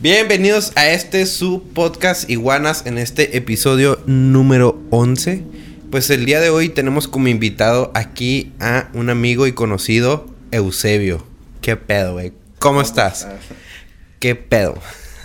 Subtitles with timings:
[0.00, 5.42] Bienvenidos a este su podcast Iguanas en este episodio número 11.
[5.90, 11.26] Pues el día de hoy tenemos como invitado aquí a un amigo y conocido Eusebio.
[11.60, 12.37] ¿Qué pedo, güey?
[12.58, 13.26] ¿Cómo estás?
[14.20, 14.78] ¿Qué pedo?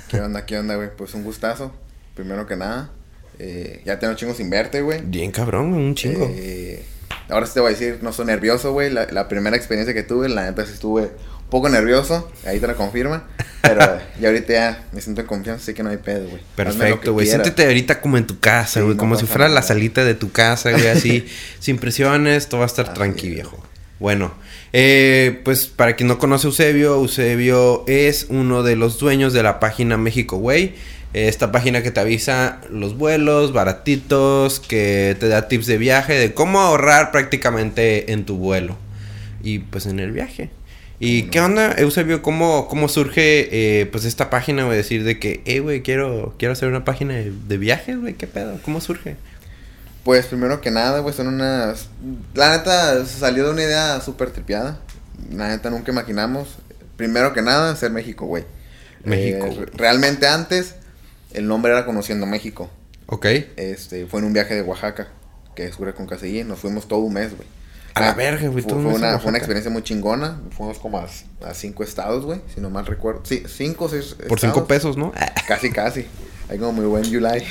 [0.10, 0.90] ¿Qué onda, qué onda, güey?
[0.96, 1.74] Pues un gustazo.
[2.16, 2.92] Primero que nada.
[3.40, 5.02] Eh, ya tengo chingos sin verte, güey.
[5.04, 6.30] Bien cabrón, un chingo.
[6.32, 6.86] Eh,
[7.30, 8.92] ahora sí te voy a decir, no soy nervioso, güey.
[8.92, 12.32] La, la primera experiencia que tuve, la neta sí estuve un poco nervioso.
[12.46, 13.28] Ahí te lo confirma.
[13.64, 13.80] Pero
[14.22, 16.42] ya ahorita ya me siento en confianza, sé que no hay pedo, güey.
[16.56, 17.26] Perfecto, güey.
[17.26, 18.94] Siéntete ahorita como en tu casa, Sí, güey.
[18.94, 19.68] no como si fuera la nada.
[19.68, 20.88] salita de tu casa, güey.
[20.88, 21.26] Así,
[21.60, 23.34] sin presiones, todo va a estar Así tranqui, es.
[23.34, 23.58] viejo.
[24.00, 24.34] Bueno,
[24.74, 29.44] eh, pues para quien no conoce a Eusebio, Eusebio es uno de los dueños de
[29.44, 30.76] la página México Way.
[31.14, 36.14] Eh, Esta página que te avisa los vuelos baratitos, que te da tips de viaje,
[36.14, 38.76] de cómo ahorrar prácticamente en tu vuelo
[39.44, 40.50] y pues en el viaje.
[41.00, 42.22] ¿Y qué onda, Eusebio?
[42.22, 43.50] ¿Cómo, cómo surge
[43.82, 44.78] eh, pues esta página, güey?
[44.78, 48.26] Decir de que, eh, güey, quiero, quiero hacer una página de, de viajes, güey, ¿qué
[48.26, 48.58] pedo?
[48.64, 49.18] ¿Cómo surge?
[50.04, 51.88] Pues primero que nada, güey, son unas...
[52.34, 54.80] La neta salió de una idea súper tripiada.
[55.32, 56.50] La neta nunca imaginamos.
[56.98, 58.44] Primero que nada, ser México, güey.
[59.06, 60.76] México, Eh, realmente antes,
[61.34, 62.70] el nombre era Conociendo México.
[63.08, 63.26] ¿Ok?
[63.56, 65.08] Este, fue en un viaje de Oaxaca,
[65.56, 66.48] que es con Casillín.
[66.48, 67.48] Nos fuimos todo un mes, güey.
[67.96, 70.42] A la verga, güey, Fue, fue una, fue una experiencia muy chingona.
[70.58, 71.08] Fuimos como a,
[71.46, 73.22] a cinco estados, güey, si no mal recuerdo.
[73.24, 75.14] Sí, cinco seis Por cinco pesos, ¿no?
[75.48, 76.08] Casi, casi.
[76.50, 77.44] Hay como muy buen July.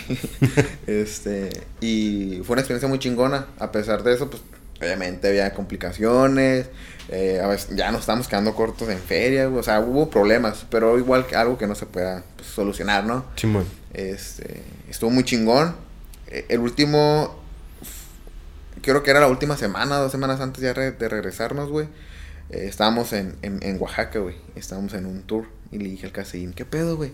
[0.87, 3.47] este, y fue una experiencia muy chingona.
[3.59, 4.43] A pesar de eso, pues,
[4.81, 6.67] obviamente había complicaciones.
[7.09, 9.49] eh, a veces ya nos estábamos quedando cortos en feria.
[9.49, 13.25] O sea, hubo problemas, pero igual que algo que no se pueda pues, solucionar, ¿no?
[13.37, 13.65] Chimón.
[13.95, 15.75] Este, estuvo muy chingón.
[16.29, 17.35] Eh, El último,
[18.83, 21.87] creo que era la última semana, dos semanas antes ya re- de regresarnos, güey.
[22.51, 24.37] eh, estábamos en, en, en Oaxaca, güey.
[24.55, 25.47] Estábamos en un tour.
[25.71, 27.13] Y le dije al caseín, ¿qué pedo, güey?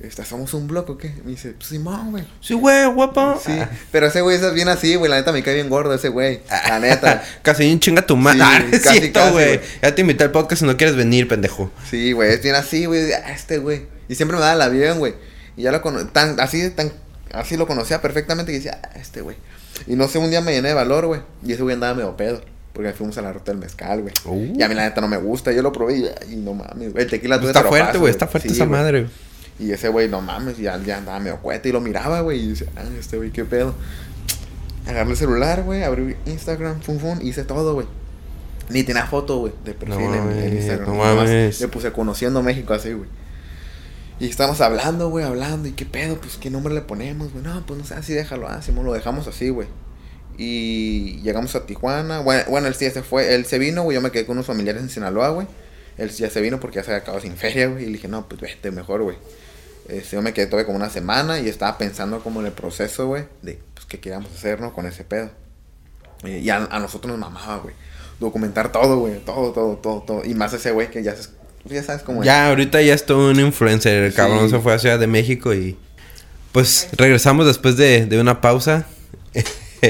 [0.00, 1.14] Este, ¿Somos un bloque o qué?
[1.24, 2.24] Me dice, pues Simón, güey.
[2.40, 3.40] Sí, güey, guapo.
[3.44, 3.52] Sí,
[3.92, 5.08] pero ese güey es bien así, güey.
[5.10, 6.40] La neta me cae bien gordo ese güey.
[6.68, 7.22] La neta.
[7.42, 8.38] Casi un chinga tu madre.
[8.72, 9.46] Sí, Ah, casi, casi, güey.
[9.56, 9.60] güey.
[9.82, 11.70] Ya te invité al podcast si no quieres venir, pendejo.
[11.88, 13.12] Sí, güey, es bien así, güey.
[13.12, 13.86] Ah, este, güey.
[14.08, 15.14] Y siempre me daba la bien, güey.
[15.56, 16.92] Y ya lo cono tan así, tan,
[17.32, 19.36] así lo conocía perfectamente que decía, ah, este, güey.
[19.86, 21.20] Y no sé, un día me llené de valor, güey.
[21.46, 22.42] Y ese güey andaba medio pedo.
[22.72, 24.12] Porque fuimos a la ruta del mezcal, güey.
[24.24, 24.58] Uh.
[24.58, 25.52] Y a mí la neta no me gusta.
[25.52, 27.04] Yo lo probé y, no mames, güey.
[27.04, 28.10] El tequila tuve Está te lo fuerte, güey.
[28.10, 28.80] Está fuerte Sí, esa güey.
[28.80, 29.06] madre.
[29.58, 32.40] Y ese güey, no mames, ya, ya andaba medio cuete y lo miraba, güey.
[32.40, 33.74] Y dice, ah, este güey, qué pedo.
[34.86, 37.86] Agarré el celular, güey, abrí Instagram, fum, fum, hice todo, güey.
[38.68, 40.88] Ni tenía foto, güey, de perfil en- en, mames, Instagram.
[40.88, 41.60] no mames.
[41.60, 43.08] Le puse conociendo México así, güey.
[44.20, 45.68] Y estamos hablando, güey, hablando.
[45.68, 46.16] ¿Y qué pedo?
[46.16, 47.44] Pues, ¿qué nombre le ponemos, güey?
[47.44, 49.68] No, pues no sé, así déjalo, así, lo dejamos así, güey.
[50.36, 52.20] Y llegamos a Tijuana.
[52.20, 53.34] Bueno, bueno, él sí ya se fue.
[53.34, 53.94] Él se vino, güey.
[53.94, 55.46] Yo me quedé con unos familiares en Sinaloa, güey.
[55.96, 57.84] Él ya se vino porque ya se había acabado sin feria, güey.
[57.84, 59.16] Y le dije, no, pues vete mejor, güey.
[59.88, 63.06] Este, yo me quedé todavía como una semana y estaba pensando como en el proceso,
[63.06, 64.72] güey, de pues, qué queríamos hacer, ¿no?
[64.72, 65.30] Con ese pedo.
[66.24, 67.74] Eh, y a, a nosotros nos mamaba, güey.
[68.20, 69.18] Documentar todo, güey.
[69.20, 70.24] Todo, todo, todo, todo.
[70.24, 71.28] Y más ese güey que ya, se-
[71.66, 72.26] ya sabes cómo es.
[72.26, 74.04] Ya, ahorita ya es todo un influencer.
[74.04, 74.16] El Sí.
[74.16, 75.76] cabrón se fue a Ciudad de México y.
[76.52, 78.86] Pues regresamos después de, de una pausa.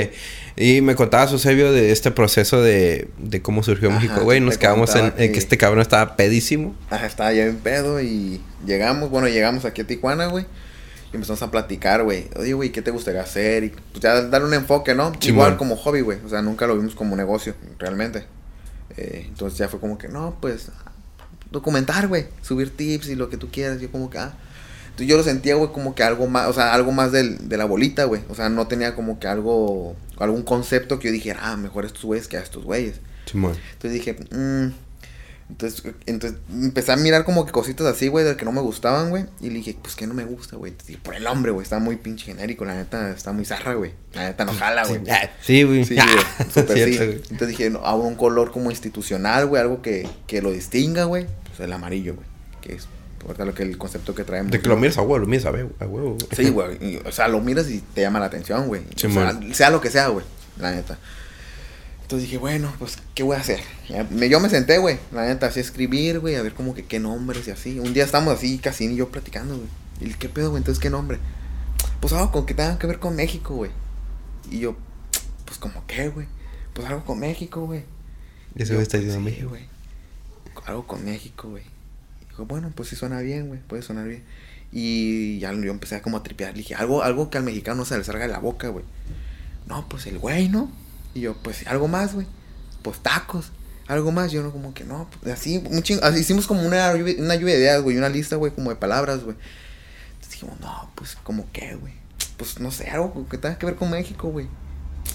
[0.57, 4.41] y me contaba Eusebio de este proceso de, de cómo surgió Ajá, México, güey.
[4.41, 6.77] Nos quedamos en, que este cabrón estaba pedísimo.
[6.91, 10.47] Ajá, estaba ya en pedo y llegamos, bueno, llegamos aquí a Tijuana, güey.
[11.13, 12.29] Y empezamos a platicar, güey.
[12.37, 13.65] Oye, güey, ¿qué te gustaría hacer?
[13.65, 15.13] Y pues ya darle un enfoque, ¿no?
[15.23, 16.19] Igual como hobby, güey.
[16.25, 18.25] O sea, nunca lo vimos como negocio, realmente.
[18.97, 20.71] Eh, entonces ya fue como que, no, pues,
[21.51, 22.27] documentar, güey.
[22.43, 23.81] Subir tips y lo que tú quieras.
[23.81, 24.35] Yo como que, ah.
[24.95, 27.57] Entonces yo lo sentía, güey, como que algo más, o sea, algo más del, de
[27.57, 28.23] la bolita, güey.
[28.29, 32.05] O sea, no tenía como que algo, algún concepto que yo dijera, ah, mejor estos
[32.05, 33.01] güeyes que a estos güeyes.
[33.73, 34.69] Entonces dije, mmm.
[35.51, 39.11] Entonces, entonces empecé a mirar como que cositas así, güey, de que no me gustaban,
[39.11, 39.27] güey.
[39.41, 40.73] Y le dije, pues que no me gusta, güey.
[41.03, 43.93] Por el nombre, güey, está muy pinche genérico, la neta, está muy zarra, güey.
[44.15, 45.01] La neta no jala, güey.
[45.11, 45.85] Ah, Sí, güey.
[45.85, 46.07] Sí, Ah,
[46.39, 46.97] güey, súper sí.
[46.97, 47.11] güey.
[47.31, 51.27] Entonces dije, no, hago un color como institucional, güey, algo que, que lo distinga, güey.
[51.49, 52.27] Pues el amarillo, güey.
[52.63, 52.89] Que es
[53.27, 54.53] ahorita lo que el concepto que traemos.
[54.53, 55.51] De que lo miras a huevo, lo miras a
[55.87, 56.17] huevo.
[56.37, 56.97] Sí, güey.
[57.05, 58.83] O sea, lo miras y te llama la atención, güey.
[58.97, 60.25] Sí, o sea, lo que sea, güey.
[60.59, 60.99] La neta.
[62.03, 63.61] Entonces dije, bueno, pues, ¿qué voy a hacer?
[64.11, 64.99] Me- yo me senté, güey.
[65.13, 67.79] La neta, así a escribir, güey, a ver como que qué nombres y así.
[67.81, 69.69] Un día estamos así, casi y yo platicando, güey.
[70.11, 70.61] Y ¿qué pedo, güey?
[70.61, 71.19] Entonces, ¿qué nombre?
[72.01, 73.71] Pues algo con que tenga que ver con México, güey.
[74.51, 74.77] Y yo,
[75.47, 76.27] pues, ¿como qué, güey?
[76.75, 77.85] Pues algo con México, güey.
[78.55, 79.49] Yo, güey está pues, diciendo sí, México.
[79.49, 79.63] güey.
[80.67, 81.65] Algo con México, güey.
[82.35, 84.25] Dijo, bueno, pues sí suena bien, güey, puede sonar bien.
[84.73, 86.51] Y ya yo empecé a como a tripear.
[86.53, 88.85] Le dije, algo, algo que al mexicano se le salga de la boca, güey.
[89.69, 90.71] No, pues el güey, ¿no?
[91.15, 92.27] Y yo, pues algo más, güey.
[92.83, 93.53] Pues tacos.
[93.87, 97.17] Algo más, yo no como que no, pues, así, un así hicimos como una, lluvia-
[97.21, 99.37] una lluvia de ideas, güey, una lista, güey, como de palabras, güey.
[100.15, 101.93] Entonces dijimos, no, pues como qué, güey.
[102.39, 104.49] Pues no sé, algo que tenga que ver con México, güey.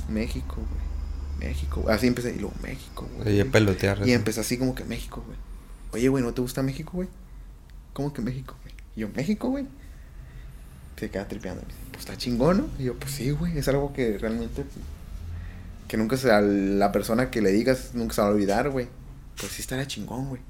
[0.07, 1.49] México, güey.
[1.49, 1.83] México.
[1.89, 3.43] Así empecé, y luego México, güey.
[3.45, 4.07] Pelotear.
[4.07, 5.37] Y empezó así como que México, güey.
[5.91, 7.09] Oye, güey, ¿no te gusta México, güey?
[7.93, 8.75] ¿Cómo que México, güey?
[8.95, 9.65] Y yo, ¿México, güey?
[10.97, 11.61] Se queda tripeando.
[11.91, 12.69] Pues está chingón, ¿no?
[12.77, 13.57] Y yo, pues sí, güey.
[13.57, 14.65] Es algo que realmente.
[15.87, 16.29] Que nunca se.
[16.41, 18.87] La persona que le digas, nunca se va a olvidar, güey.
[19.39, 20.41] Pues sí estará chingón, güey.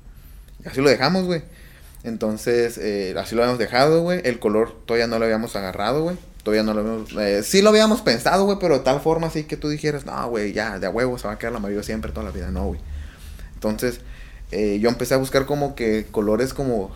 [0.65, 1.43] Así lo dejamos, güey.
[2.03, 4.21] Entonces, eh, así lo habíamos dejado, güey.
[4.23, 6.17] El color todavía no lo habíamos agarrado, güey.
[6.43, 7.13] Todavía no lo habíamos...
[7.13, 10.29] eh, sí lo habíamos pensado, güey, pero de tal forma así que tú dijeras, no,
[10.29, 12.49] güey, ya, de huevo se va a quedar el amarillo siempre, toda la vida.
[12.49, 12.79] No, güey.
[13.55, 13.99] Entonces,
[14.51, 16.91] eh, yo empecé a buscar como que colores como...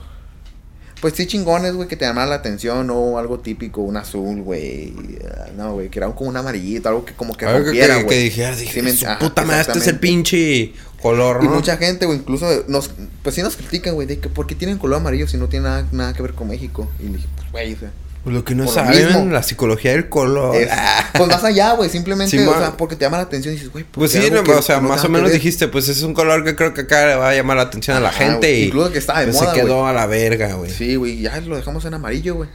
[1.01, 4.93] Pues sí chingones, güey, que te llamaran la atención, o algo típico, un azul, güey.
[5.37, 7.97] ah, No, güey, que era como un amarillito, algo que como que Algo que, rompiera,
[7.97, 8.17] que, güey.
[8.17, 10.71] que dijeras, dije, Sí, su ajá, puta madre, este es el pinche
[11.01, 11.55] color, Y ¿no?
[11.55, 12.89] mucha gente, güey, incluso nos,
[13.21, 15.65] pues sí nos critican, güey, de que por qué tienen color amarillo si no tiene
[15.65, 16.89] nada, nada que ver con México.
[17.01, 17.91] Y le dije, pues, güey, o sea,
[18.25, 20.55] Lo que no saben, la psicología del color.
[20.55, 20.69] es-
[21.13, 23.71] pues más allá, güey, simplemente, Sí, o sea, porque te llama la atención y dices,
[23.71, 25.89] güey, Pues ¿por qué sí, no, que o sea, no más o menos dijiste, pues
[25.89, 28.11] es un color que creo que acá le va a llamar la atención a la
[28.13, 30.71] gente güey, y incluso que está de pues, moda, se quedó a la verga, güey.
[30.71, 32.49] Sí, güey, ya lo dejamos en amarillo, güey.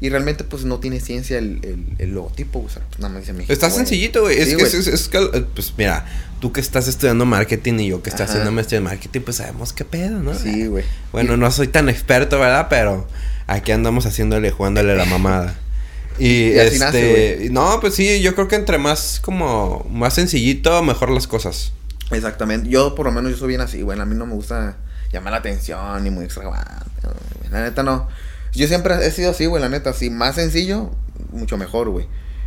[0.00, 3.22] Y realmente, pues, no tiene ciencia el, el, el logotipo, o sea, pues, nada más
[3.22, 3.78] dice México, Está güey.
[3.78, 4.38] sencillito, güey.
[4.38, 5.18] Es que es, es- es que,
[5.56, 6.06] pues mira,
[6.40, 8.34] tú que estás estudiando marketing y yo que estoy Ajá.
[8.34, 10.32] haciendo maestría en marketing, pues sabemos qué pedo, ¿no?
[10.38, 10.84] Sí, güey.
[11.10, 12.68] Bueno, Y- no soy tan experto, ¿verdad?
[12.70, 13.08] Pero
[13.48, 15.58] aquí andamos haciéndole, jugándole la mamada.
[16.18, 20.14] Y, Y así este, nace, no, pues sí, yo creo que entre más como más
[20.14, 21.72] sencillito, mejor las cosas.
[22.10, 22.68] Exactamente.
[22.68, 23.98] Yo, por lo menos, yo soy bien así, güey.
[23.98, 24.76] A mí no me gusta
[25.12, 26.86] llamar la atención ni muy extravagante.
[27.50, 28.08] La neta, no.
[28.52, 29.90] Yo siempre he sido así, güey, la neta.
[29.90, 30.90] Así, más sencillo,
[31.32, 32.06] mucho mejor, güey.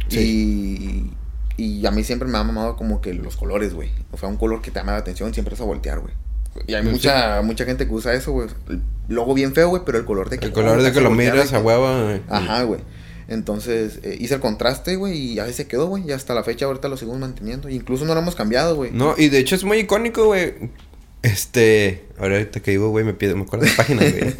[0.09, 1.11] Y,
[1.57, 3.91] y a mí siempre me ha mamado como que los colores, güey.
[4.11, 6.13] O sea, un color que te llama la atención siempre es a voltear, güey.
[6.67, 8.49] Y hay mucha, mucha gente que usa eso, güey.
[9.07, 10.45] Logo bien feo, güey, pero el color de que...
[10.45, 12.05] El color de que lo miras a huevo.
[12.05, 12.21] güey.
[12.29, 12.81] Ajá, güey.
[13.27, 16.03] Entonces, eh, hice el contraste, güey, y ahí se quedó, güey.
[16.05, 17.69] Y hasta la fecha ahorita lo seguimos manteniendo.
[17.69, 18.91] Incluso no lo hemos cambiado, güey.
[18.91, 20.53] No, y de hecho es muy icónico, güey.
[21.21, 24.33] Este, ahorita que digo, güey, me pido, me acuerdo de páginas, güey.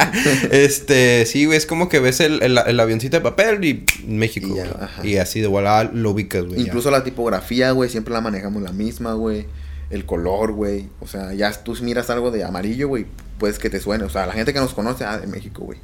[0.52, 4.48] este, sí, güey, es como que ves el, el, el avioncito de papel y México,
[4.48, 4.90] Y ya.
[5.02, 6.58] Y así de volada lo ubicas, güey.
[6.60, 6.66] ya.
[6.66, 9.46] Incluso la tipografía, güey, siempre la manejamos la misma, güey.
[9.90, 10.88] El color, güey.
[11.00, 13.06] O sea, ya tú miras algo de amarillo, güey,
[13.38, 14.04] pues que te suene.
[14.04, 15.78] O sea, la gente que nos conoce, ah, de México, güey.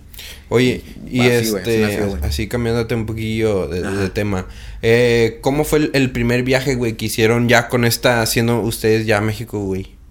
[0.49, 2.23] Oye, y Así, este, nació, güey.
[2.25, 4.47] así cambiándote un poquillo de, tema.
[4.83, 9.07] Eh, ¿Cómo fue el, el primer viaje, güey, que hicieron ya con esta, haciendo ustedes
[9.07, 10.02] ya a México, güey?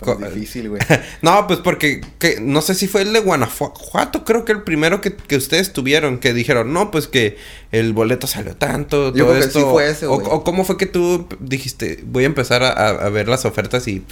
[0.00, 0.80] Co- difícil, güey.
[1.22, 5.00] No, pues porque que, no sé si fue el de Guanajuato, creo que el primero
[5.00, 7.36] que, que ustedes tuvieron, que dijeron, no, pues que
[7.72, 9.58] el boleto salió tanto, Yo todo creo que esto.
[9.60, 10.26] sí fue ese, o, güey.
[10.30, 14.04] o cómo fue que tú dijiste, voy a empezar a, a- ver las ofertas y...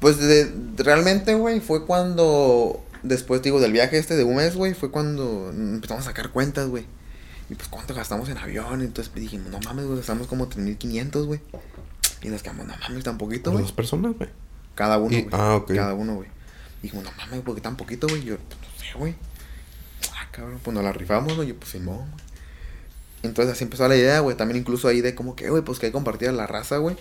[0.00, 2.82] Pues de- realmente, güey, fue cuando.
[3.04, 6.66] Después, digo, del viaje este de un mes, güey, fue cuando empezamos a sacar cuentas,
[6.68, 6.86] güey.
[7.50, 8.80] Y pues, ¿cuánto gastamos en avión?
[8.82, 11.40] Entonces dijimos, no mames, güey, gastamos como 3.500, güey.
[12.22, 13.62] Y nos quedamos, no mames, tan poquito, güey.
[13.62, 14.28] dos personas, güey.
[14.74, 15.26] Cada uno, güey.
[15.32, 15.74] ah, ok.
[15.74, 16.28] Cada uno, güey.
[16.80, 18.24] Y dijimos, no mames, ¿por qué tan poquito, güey?
[18.24, 19.14] Yo, pues no sé, güey.
[20.14, 21.48] Ah, cabrón, pues nos la rifamos, güey.
[21.48, 22.22] Yo, pues Simón, güey.
[23.22, 24.36] Entonces así empezó la idea, güey.
[24.36, 26.96] También incluso ahí de como que, güey, pues que hay que compartir la raza, güey.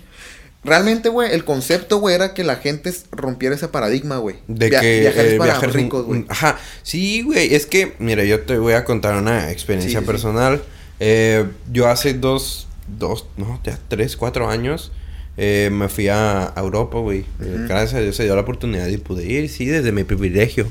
[0.64, 4.36] Realmente, güey, el concepto, güey, era que la gente rompiera ese paradigma, güey.
[4.48, 6.26] De Via- que viajar es eh, para viajar ricos, güey.
[6.30, 6.60] Ajá.
[6.84, 7.56] Sí, güey.
[7.56, 10.06] Es que, mira, yo te voy a contar una experiencia Sí, sí, sí.
[10.06, 10.62] personal.
[11.00, 12.68] Eh, yo hace dos,
[13.00, 14.92] dos, no, ya tres, cuatro años.
[15.38, 17.20] Eh, me fui a, Europa, güey.
[17.42, 17.66] Eh.
[17.68, 20.68] Gracias a Dios se dio la oportunidad y pude ir, sí, desde mi privilegio.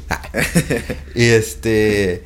[1.15, 2.23] y este.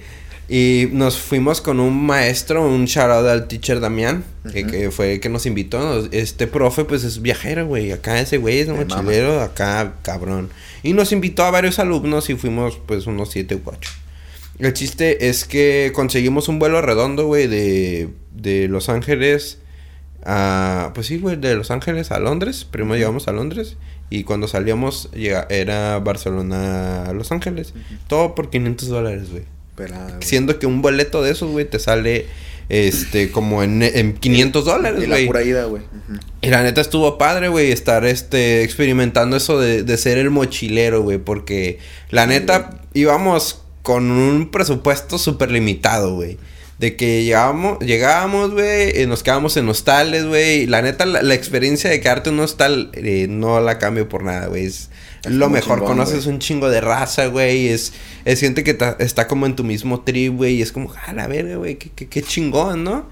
[0.47, 5.21] Y nos fuimos con un maestro, un shout out al teacher Damián, que, fue el
[5.21, 6.07] que nos invitó.
[6.13, 7.93] Este profe, pues es viajero, güey.
[7.93, 8.97] Acá ese güey es un mama.
[8.97, 10.51] mochilero, acá cabrón.
[10.83, 13.91] Y nos invitó a varios alumnos y fuimos, pues, unos siete u ocho.
[14.59, 19.59] El chiste es que conseguimos un vuelo redondo, güey, de, de Los Ángeles
[20.25, 20.93] a...
[20.95, 22.65] Pues sí, güey, de Los Ángeles a Londres.
[22.65, 23.77] Primero llegamos a Londres
[24.11, 27.75] y cuando salíamos llega, era Barcelona a Los Ángeles.
[28.07, 29.45] Todo por 500 dólares, güey.
[30.21, 32.27] Siendo que un boleto de esos, güey, te sale
[32.69, 35.27] este como en, en 500 dólares, güey.
[35.27, 35.83] pura ida, güey.
[36.41, 41.03] Y la neta estuvo padre, güey, estar este experimentando eso de, de ser el mochilero,
[41.03, 41.79] güey, porque
[42.11, 46.39] la neta íbamos con un presupuesto súper limitado, güey.
[46.79, 50.67] De que llegábamos, llegábamos, güey, nos quedábamos en hostales, güey.
[50.67, 54.25] La neta, la, la experiencia de quedarte en un hostal eh, no la cambio por
[54.25, 54.65] nada, güey.
[54.67, 54.91] Es
[55.25, 57.69] Es lo mejor, chingón, conoces un chingo de raza, güey.
[57.69, 57.93] Es,
[58.25, 60.57] es gente que ta- está como en tu mismo trip, güey.
[60.57, 63.09] Y es como, a la verga, güey, qué, qué, qué chingón, ¿no?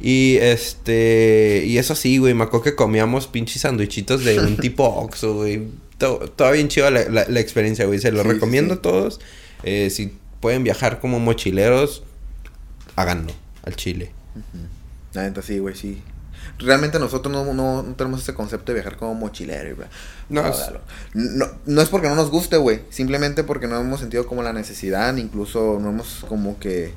[0.00, 4.84] Y este, y eso sí, güey, me acuerdo que comíamos pinches sandwichitos de un tipo
[4.84, 5.62] Oxxo, güey.
[5.98, 8.00] Todo, todo bien chido la, la- la experiencia, güey.
[8.00, 8.78] Se lo sí, recomiendo sí.
[8.80, 9.20] a todos.
[9.62, 12.02] Eh, si pueden viajar como mochileros,
[12.96, 13.32] háganlo
[13.64, 14.12] al Chile.
[15.12, 16.02] La neta, sí, güey, sí.
[16.58, 19.88] Realmente nosotros no, no, no tenemos ese concepto de viajar como mochilero, güey.
[20.28, 20.70] No, No, es-
[21.14, 22.82] no, no es porque no nos guste, güey.
[22.90, 26.92] Simplemente porque no hemos sentido como la necesidad, incluso no hemos como que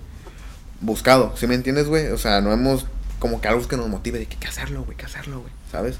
[0.81, 1.33] buscado.
[1.37, 2.07] ¿Sí me entiendes, güey?
[2.07, 2.85] O sea, no hemos
[3.19, 5.51] como que algo que nos motive de que hay que hacerlo, güey, que hacerlo, güey,
[5.71, 5.95] ¿sabes?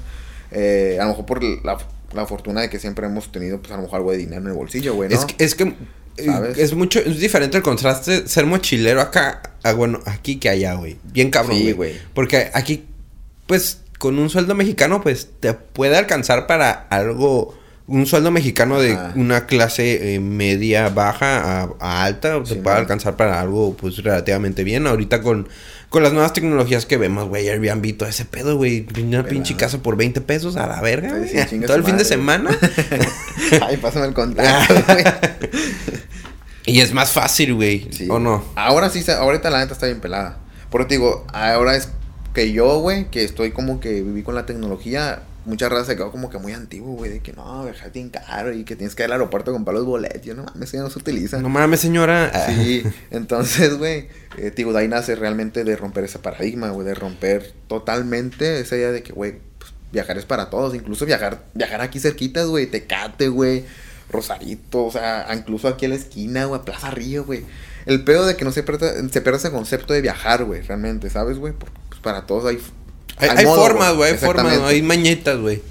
[0.50, 1.78] Eh, a lo mejor por la,
[2.12, 4.46] la fortuna de que siempre hemos tenido, pues a lo mejor algo de dinero en
[4.48, 5.16] el bolsillo, güey, ¿no?
[5.16, 5.74] Es que, es que
[6.24, 6.58] ¿Sabes?
[6.58, 10.96] es mucho, es diferente el contraste ser mochilero acá, a, bueno, aquí que allá, güey.
[11.04, 11.94] Bien cabrón, Sí, güey.
[12.14, 12.84] Porque aquí,
[13.46, 18.96] pues, con un sueldo mexicano, pues, te puede alcanzar para algo, un sueldo mexicano de
[19.16, 22.82] una clase eh, media, baja a, a alta, te Sí, puede man.
[22.82, 24.86] alcanzar para algo, pues, relativamente bien.
[24.86, 25.48] Ahorita con,
[25.88, 28.86] con las nuevas tecnologías que vemos, güey, Airbnb, todo ese pedo, güey.
[29.02, 31.28] Una pinche casa por 20 pesos a la verga, güey.
[31.28, 32.50] sí, Todo el fin de semana.
[33.66, 35.04] Ay, pásame el contacto, güey.
[36.66, 37.88] y es más fácil, güey.
[37.90, 38.06] Sí.
[38.10, 38.44] ¿O no?
[38.54, 40.38] Ahora sí, se- ahorita la neta está bien pelada.
[40.70, 41.88] Por eso te digo, ahora es
[42.34, 46.12] que yo, güey, que estoy como que viví con la tecnología, muchas razas se quedó
[46.12, 49.02] como que muy antiguo, güey, de que no, viajar bien caro y que tienes que
[49.02, 50.22] ir al aeropuerto a comprar los boletos.
[50.22, 51.40] Yo, no mames, ya no se utiliza.
[51.40, 52.46] No mames, señora.
[52.46, 56.94] Sí, entonces, güey, eh, digo, de ahí nace realmente de romper ese paradigma, güey, de
[56.94, 61.80] romper totalmente esa idea de que, güey, pues, viajar es para todos, incluso viajar, viajar
[61.80, 63.64] aquí cerquitas, güey, Tecate, güey,
[64.10, 67.44] Rosarito, o sea, incluso aquí a la esquina, güey, Plaza Río, güey.
[67.86, 71.08] El pedo de que no se pierda, se pierda ese concepto de viajar, güey, realmente,
[71.08, 71.54] ¿sabes, güey?
[71.54, 72.60] Pues, para todos hay...
[73.20, 75.62] Hay, hay modo, formas, güey, hay formas, hay mañetas, güey.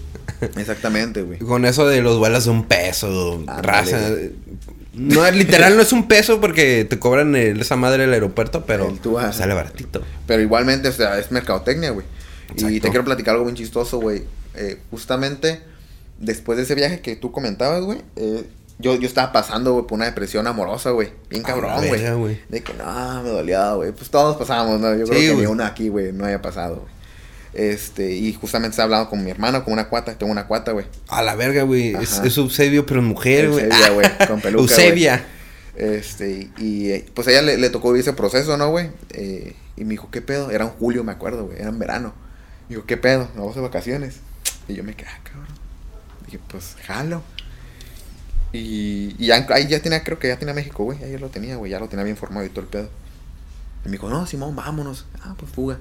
[0.58, 1.40] Exactamente, güey.
[1.40, 4.10] Con eso de los vuelos de un peso, raza.
[4.10, 4.32] güey.
[4.94, 8.88] No, literal no es un peso porque te cobran el- esa madre del aeropuerto, pero
[9.32, 10.02] sale baratito.
[10.26, 12.06] Pero igualmente, o sea, es mercadotecnia, güey.
[12.56, 14.24] Y te quiero platicar algo bien chistoso, güey.
[14.56, 15.62] Eh, justamente
[16.20, 18.44] después de ese viaje que tú comentabas, güey, eh,
[18.80, 21.10] yo, yo estaba pasando, güey, por una depresión amorosa, güey.
[21.30, 22.02] Bien cabrón, güey.
[22.50, 23.92] De que no, me dolía, güey.
[23.92, 24.96] Pues todos pasamos, ¿no?
[24.96, 25.46] Yo creo que ni güey.
[25.46, 26.97] uno aquí, güey, no haya pasado, güey.
[27.58, 30.86] Este, y justamente estaba hablando con mi hermano, con una cuata, tengo una cuata, güey.
[31.08, 31.96] A la verga, güey.
[31.96, 33.66] Es, es Eusebio, pero mujer, güey.
[33.66, 35.26] Eusebia, güey, con peluca, Eusebia.
[35.76, 38.92] Este, y eh, pues a ella le, le tocó vivir ese proceso, ¿no, güey?
[39.10, 40.52] Eh, y me dijo, ¿qué pedo?
[40.52, 42.14] Era en julio, me acuerdo, güey, era en verano.
[42.70, 43.22] Me dijo, ¿qué pedo?
[43.30, 44.18] Nos vamos de vacaciones.
[44.68, 45.48] Y yo me quedé, ah, cabrón.
[46.28, 47.24] Dije, pues, jalo.
[48.54, 51.04] Y, y ya, ahí ya tenía, creo que ya tenía México, güey.
[51.04, 52.90] Ahí ya lo tenía, güey, ya lo tenía bien formado y todo el pedo.
[53.84, 55.08] Y me dijo, no, Simón, vámonos.
[55.24, 55.80] Ah, pues fuga.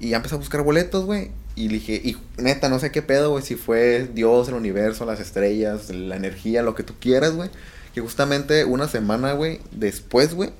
[0.00, 1.30] Y ya empecé a buscar boletos, güey.
[1.54, 5.20] Y dije, y neta, no sé qué pedo, güey, si fue Dios, el universo, las
[5.20, 7.50] estrellas, la energía, lo que tú quieras, güey.
[7.94, 10.50] Que justamente una semana, güey, después, güey,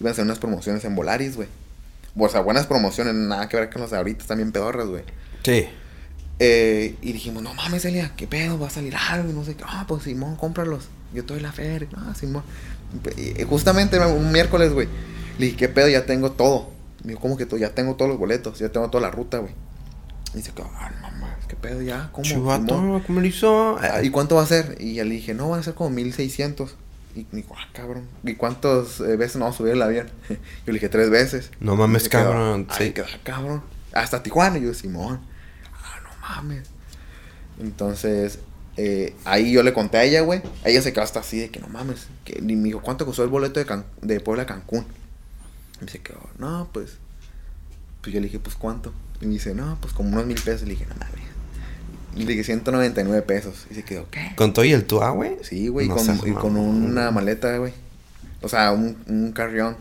[0.00, 1.48] iban a hacer unas promociones en Volaris, güey.
[2.16, 5.04] O sea, buenas promociones, nada que ver con las ahorita, también pedorras, güey.
[5.44, 5.66] Sí.
[6.40, 8.58] Eh, y dijimos, no mames, Elia, ¿qué pedo?
[8.58, 9.64] Va a salir algo y no sé qué.
[9.66, 10.88] Ah, pues Simón, cómpralos.
[11.12, 11.88] Yo te doy la feria.
[11.96, 12.42] Ah, Simón.
[13.16, 14.88] Y, justamente un miércoles, güey.
[15.38, 15.88] Le dije, ¿qué pedo?
[15.88, 16.70] Ya tengo todo.
[17.04, 17.46] Me dijo, ¿cómo que?
[17.58, 19.52] Ya tengo todos los boletos, ya tengo toda la ruta, güey.
[20.34, 22.10] Y dice, ah, mames, ¿qué pedo ya?
[22.12, 22.24] ¿Cómo?
[22.24, 23.78] Chivato, ¿cómo lo hizo?
[23.80, 24.76] Ah, ¿Y cuánto va a ser?
[24.78, 26.76] Y ya le dije, no, van a ser como 1600.
[27.16, 28.06] Y me dijo, ah, cabrón.
[28.24, 30.08] ¿Y cuántas eh, veces no vamos a subir el avión?
[30.28, 30.36] Yo
[30.66, 31.50] le dije, tres veces.
[31.60, 32.92] No mames, Y quedó, cabrón, Ay, sí.
[32.92, 33.62] quedó, cabrón.
[33.92, 34.58] Hasta Tijuana.
[34.58, 35.20] Y yo, Simón.
[35.82, 36.68] Ah, no mames.
[37.60, 38.38] Entonces,
[38.76, 40.42] eh, ahí yo le conté a ella, güey.
[40.64, 42.06] Ella se quedó hasta así de que no mames.
[42.24, 44.84] Que, y me dijo, ¿cuánto costó el boleto de, Can- de Puebla a Cancún?
[45.80, 46.98] Y me se quedó, no, pues.
[48.02, 48.92] Pues yo le dije, pues cuánto.
[49.20, 50.62] Y me dice, no, pues como unos mil pesos.
[50.62, 51.14] Le dije, no mames.
[52.16, 53.66] Y le dije, 199 pesos.
[53.70, 54.32] Y se quedó, ¿qué?
[54.36, 55.36] ¿Con todo y el tua, güey?
[55.42, 57.14] Sí, güey, No con, seas y con una güey.
[57.14, 57.72] maleta, güey.
[58.42, 59.76] O sea, un, un carrión.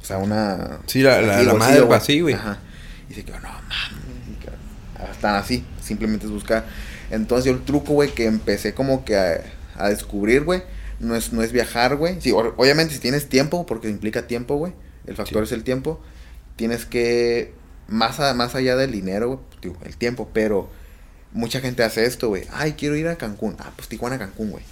[0.00, 0.78] O sea, una...
[0.86, 2.34] Sí, la- la- así, la madre, así, güey.
[2.34, 2.58] Ajá.
[3.10, 4.38] Y se quedó, no mames.
[4.40, 6.66] que- Están así, simplemente es buscar.
[7.10, 9.40] Entonces yo el truco, güey, que empecé como que a,
[9.76, 10.62] a descubrir, güey,
[11.00, 12.20] no es, no es viajar, güey.
[12.20, 14.72] Sí, obviamente si tienes tiempo, porque implica tiempo, güey.
[15.06, 16.00] El factor es el tiempo.
[16.56, 17.52] Tienes que,
[17.88, 20.68] más, a- más allá del dinero, digo, el tiempo, pero
[21.32, 22.44] mucha gente hace esto, güey.
[22.52, 23.56] Ay, quiero ir a Cancún.
[23.58, 24.64] Ah, pues Tijuana, Cancún, güey.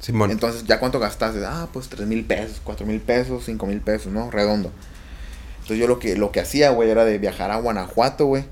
[0.00, 0.30] Simón.
[0.30, 1.44] Entonces, ¿ya cuánto gastaste?
[1.44, 4.30] Ah, pues tres mil pesos, cuatro mil pesos, cinco mil pesos, ¿no?
[4.30, 4.72] Redondo.
[5.60, 8.44] Entonces yo lo que, lo que hacía, güey, era de viajar a Guanajuato, güey.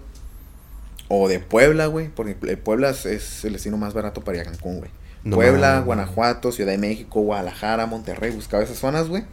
[1.09, 2.09] O de Puebla, güey.
[2.09, 4.90] Porque Puebla es, el destino más barato para ir a Cancún, güey.
[5.25, 5.81] No Puebla.
[5.81, 8.31] Guanajuato, Ciudad de México, Guadalajara, Monterrey.
[8.31, 9.25] Buscaba esas zonas, güey.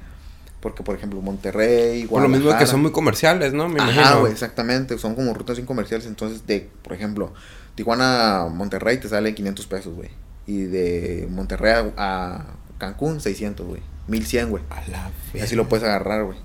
[0.68, 2.72] Porque, por ejemplo, Monterrey, Por lo mismo que Guadalajara.
[2.72, 3.70] son muy comerciales, ¿no?
[3.70, 4.98] Me Ajá, güey, exactamente.
[4.98, 6.06] Son como rutas bien comerciales.
[6.08, 7.34] Entonces, de, por ejemplo,
[7.76, 10.10] Tijuana, Monterrey te sale 500 pesos, güey.
[10.46, 12.46] Y de Monterrey a, a
[12.80, 13.82] Cancún, 600, güey.
[14.08, 14.64] 1100, güey.
[14.70, 16.38] A la Y así lo puedes agarrar, güey.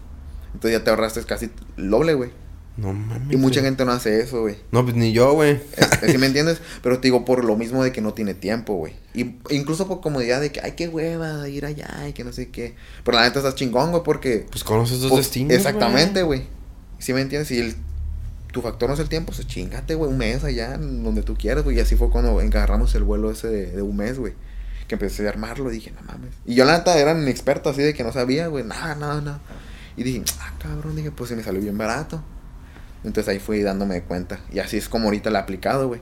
[0.55, 2.31] Entonces ya te ahorraste casi el doble, güey.
[2.76, 3.33] No mames.
[3.33, 3.71] Y mucha güey.
[3.71, 4.57] gente no hace eso, güey.
[4.71, 5.61] No, pues ni yo, güey.
[6.07, 6.61] ¿Sí me entiendes?
[6.83, 8.95] Pero te digo, por lo mismo de que no tiene tiempo, güey.
[9.14, 12.50] Y incluso por comodidad de que, ay, qué hueva ir allá y que no sé
[12.50, 12.75] qué.
[13.05, 14.47] Pero la neta estás chingón, güey, porque...
[14.50, 15.52] Pues conoces dos pues, destinos.
[15.52, 16.45] Exactamente, güey.
[16.99, 17.49] ¿Sí me entiendes?
[17.49, 17.75] Si el,
[18.52, 21.64] tu factor no es el tiempo, pues chingate, güey, un mes allá, donde tú quieras,
[21.64, 21.76] güey.
[21.76, 24.33] Y así fue cuando agarramos el vuelo ese de, de un mes, güey.
[24.88, 26.35] Que empecé a armarlo y dije, no mames.
[26.47, 29.21] Y yo la neta era un experto así de que no sabía, güey, nada, nada,
[29.21, 29.41] nada.
[29.97, 32.23] Y dije, ah, cabrón, dije, pues se me salió bien barato.
[33.04, 34.40] Entonces ahí fui dándome cuenta.
[34.52, 36.00] Y así es como ahorita la he aplicado, güey.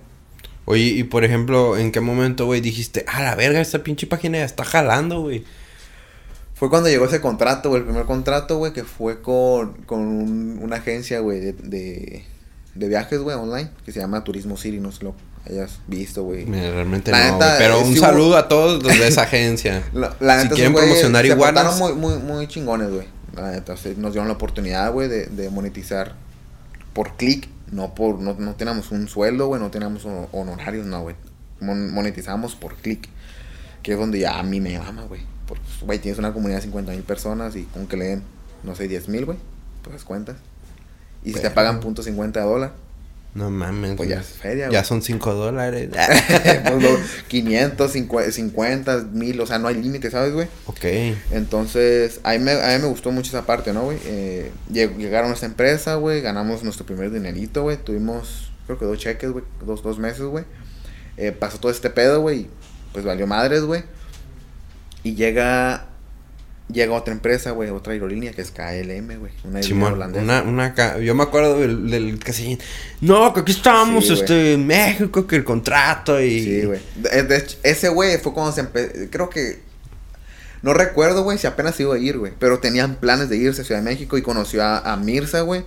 [0.67, 4.39] Oye, y por ejemplo, ¿en qué momento, güey, dijiste, a la verga, esta pinche página
[4.39, 5.45] ya está jalando, güey?
[6.55, 10.59] Fue cuando llegó ese contrato, güey, el primer contrato, güey, que fue con, con un-
[10.63, 12.25] una agencia, güey, de, de,
[12.75, 15.15] de viajes, güey, online, que se llama Turismo City, no sé lo
[15.49, 16.45] hayas visto, güey.
[16.45, 17.57] Realmente La no, neta.
[17.59, 19.83] Pero eh, un sí saludo a todos los de esa agencia.
[19.95, 23.07] La, la Si neta, quieren promocionar se portaron muy, muy, muy chingones, güey.
[23.35, 26.15] La neta, o sea, nos dieron la oportunidad, güey, de, de monetizar
[26.93, 31.03] por clic, no por, no, no teníamos un sueldo, güey, no teníamos hon- honorarios, no,
[31.03, 31.17] güey.
[31.61, 33.09] Mon- monetizamos por clic,
[33.83, 35.23] que es donde ya a mí me llama, güey.
[35.47, 38.23] Porque, güey, tienes una comunidad de 50 mil personas y con que le den,
[38.65, 39.39] no sé, 10 mil, güey,
[39.83, 40.37] pues das cuentas.
[41.23, 42.75] Y si te pagan punto .50 dólares,
[43.33, 44.73] No mames, pues ya es feria, güey.
[44.75, 45.91] Ya son 5 dólares.
[46.65, 50.49] Pues, lo- 500, 50, 50, 1000, o sea, no hay límite, ¿sabes, güey?
[50.67, 50.85] ok.
[51.31, 53.99] Entonces, a mí, me, a mí me gustó mucho esa parte, ¿no, güey?
[54.05, 57.77] Eh, lleg- llegaron a esta empresa, güey, ganamos nuestro primer dinerito, güey.
[57.77, 60.45] Tuvimos, creo que dos cheques, güey, dos, dos meses, güey.
[61.17, 62.49] Eh, pasó todo este pedo, güey,
[62.93, 63.85] pues valió madres, güey.
[65.05, 65.87] Y llega,
[66.73, 69.33] llega otra empresa, güey, otra aerolínea que es KLM, güey.
[69.45, 70.25] Una aerolínea Simón, holandesa.
[70.25, 72.19] una, una, yo me acuerdo del, del
[73.01, 76.41] no, que aquí estábamos, Sí, este, en México, que el contrato y...
[76.45, 76.81] Sí, güey.
[77.63, 78.93] Ese güey fue cuando se empezó.
[79.11, 79.61] Creo que.
[80.63, 82.33] No recuerdo, güey, si apenas iba a ir, güey.
[82.39, 85.65] Pero tenían planes de irse a Ciudad de México y conoció a, a Mirza, güey.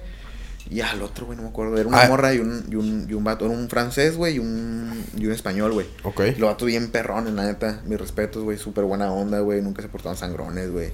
[0.69, 1.77] Y al otro, güey, no me acuerdo.
[1.77, 2.07] Era una Ah.
[2.07, 3.45] morra y un, y, un, y un vato.
[3.45, 5.85] Era un francés, güey, y un, y un español, güey.
[6.03, 6.21] Ok.
[6.37, 7.81] Los vatos bien perrones, la neta.
[7.85, 8.57] Mis respetos, güey.
[8.57, 9.61] Súper buena onda, güey.
[9.61, 10.91] Nunca se portaban sangrones, güey.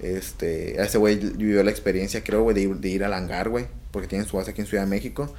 [0.00, 3.66] Este, ese güey vivió la experiencia, creo, güey, de, ir- de ir al hangar, güey.
[3.90, 5.32] Porque tienen su base aquí en Ciudad de México.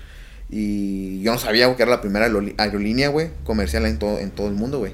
[0.50, 4.32] Y yo no sabía, güey, que era la primera aerolínea, güey, comercial en todo, en
[4.32, 4.94] todo el mundo, güey.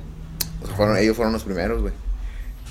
[0.63, 1.93] O sea, fueron, ellos fueron los primeros, güey.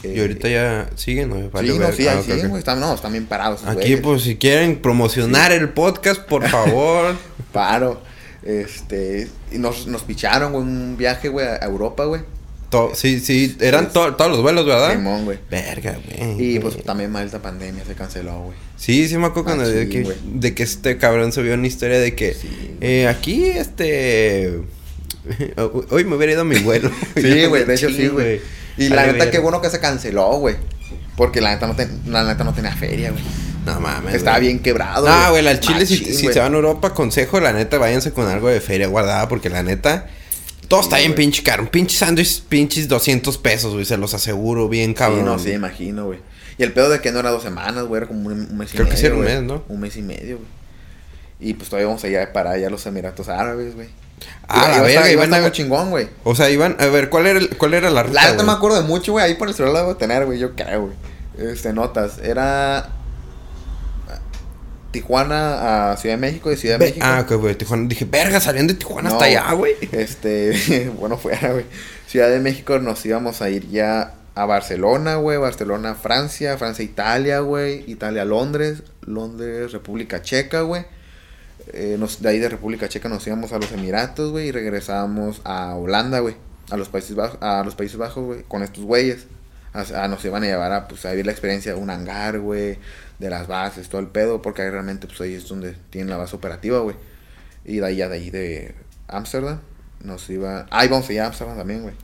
[0.05, 1.51] Y ahorita ya siguen, ¿no?
[1.51, 2.47] Vale sí, no, ver- sí, ah, siguen, ok.
[2.49, 2.59] güey.
[2.61, 3.65] Están, no, están bien parados.
[3.65, 4.01] Aquí, güeyes.
[4.01, 7.15] pues, si quieren promocionar el podcast, por favor.
[7.53, 8.01] Paro.
[8.45, 12.23] Este, y nos, nos picharon, güey, un viaje, güey, a Europa, güey.
[12.71, 14.93] To- sí, sí, eran to- todos los vuelos, ¿verdad?
[14.93, 15.39] Simón, güey.
[15.51, 16.55] Verga, güey.
[16.55, 18.57] Y pues también mal esta pandemia se canceló, güey.
[18.77, 21.99] Sí, sí me acuerdo cuando- de, Machín, que, de que este cabrón subió una historia
[21.99, 22.77] de que Sí.
[22.81, 24.61] eh, aquí este
[25.91, 26.91] hoy me hubiera ido a mi vuelo.
[27.17, 28.41] Sí, güey, de hecho sí, güey.
[28.77, 30.57] Y la neta, qué bueno que se canceló, güey.
[31.17, 33.23] Porque la neta no, ten- la neta no tenía feria, güey.
[33.65, 34.15] No mames.
[34.15, 34.49] Estaba güey.
[34.49, 35.09] bien quebrado.
[35.09, 38.12] No, güey, al chile, si, Machín, si se van a Europa, consejo, la neta, váyanse
[38.12, 40.07] con algo de feria guardada, porque la neta,
[40.69, 41.62] todo está bien pinche caro.
[41.62, 45.21] Un pinche sándwich, pinches 200 pesos, güey, se los aseguro, bien cabrón.
[45.21, 46.19] Sí, no, sí, imagino, güey.
[46.59, 48.71] Y el pedo de que no era dos semanas, güey, era como un, un mes
[48.73, 49.01] y Creo que medio.
[49.01, 49.65] sí era un mes, ¿no?
[49.69, 50.49] Un mes y medio, güey.
[51.39, 53.89] Y pues todavía vamos a ir para allá a los Emiratos Árabes, güey.
[54.48, 56.09] Ah, la verga, iban a- muy chingón, güey.
[56.24, 58.46] O sea, iban, a ver, ¿cuál era, el- cuál era la ruta, La güey?
[58.46, 59.24] me acuerdo de mucho, güey.
[59.24, 60.38] Ahí por el celular la debo tener, güey.
[60.38, 60.94] Yo creo, güey.
[61.50, 62.18] Este, notas.
[62.18, 62.90] Era.
[64.92, 67.05] Tijuana a Ciudad de México, de Ciudad de México.
[67.07, 67.87] Ah, ok, güey, Tijuana.
[67.88, 69.74] Dije, verga, salían de Tijuana No, hasta allá, güey.
[69.92, 71.66] Este, bueno, fuera, güey.
[72.07, 75.37] Ciudad de México nos íbamos a ir ya a Barcelona, güey.
[75.38, 76.57] Barcelona, Francia.
[76.57, 77.85] Francia, Italia, güey.
[77.90, 78.85] Italia, Londres.
[79.02, 80.87] Londres, República Checa, güey.
[81.72, 84.48] Eh, nos, de ahí de República Checa nos íbamos a los Emiratos, güey.
[84.48, 86.37] Y regresábamos a Holanda, güey.
[86.70, 88.42] A los Países Bajos, a los Países Bajos, güey.
[88.44, 89.26] Con estos güeyes.
[89.72, 92.38] A- a- nos iban a llevar a, pues, a vivir la experiencia de un hangar,
[92.40, 92.79] güey.
[93.18, 94.42] De las bases, todo el pedo.
[94.42, 96.96] Porque ahí realmente, pues ahí es donde tienen la base operativa, güey.
[97.64, 98.74] Y de ahí ya de ahí de
[99.09, 99.61] Ámsterdam
[100.02, 100.66] nos iba.
[100.70, 101.94] Ah, íbamos a ir a Ámsterdam también, güey.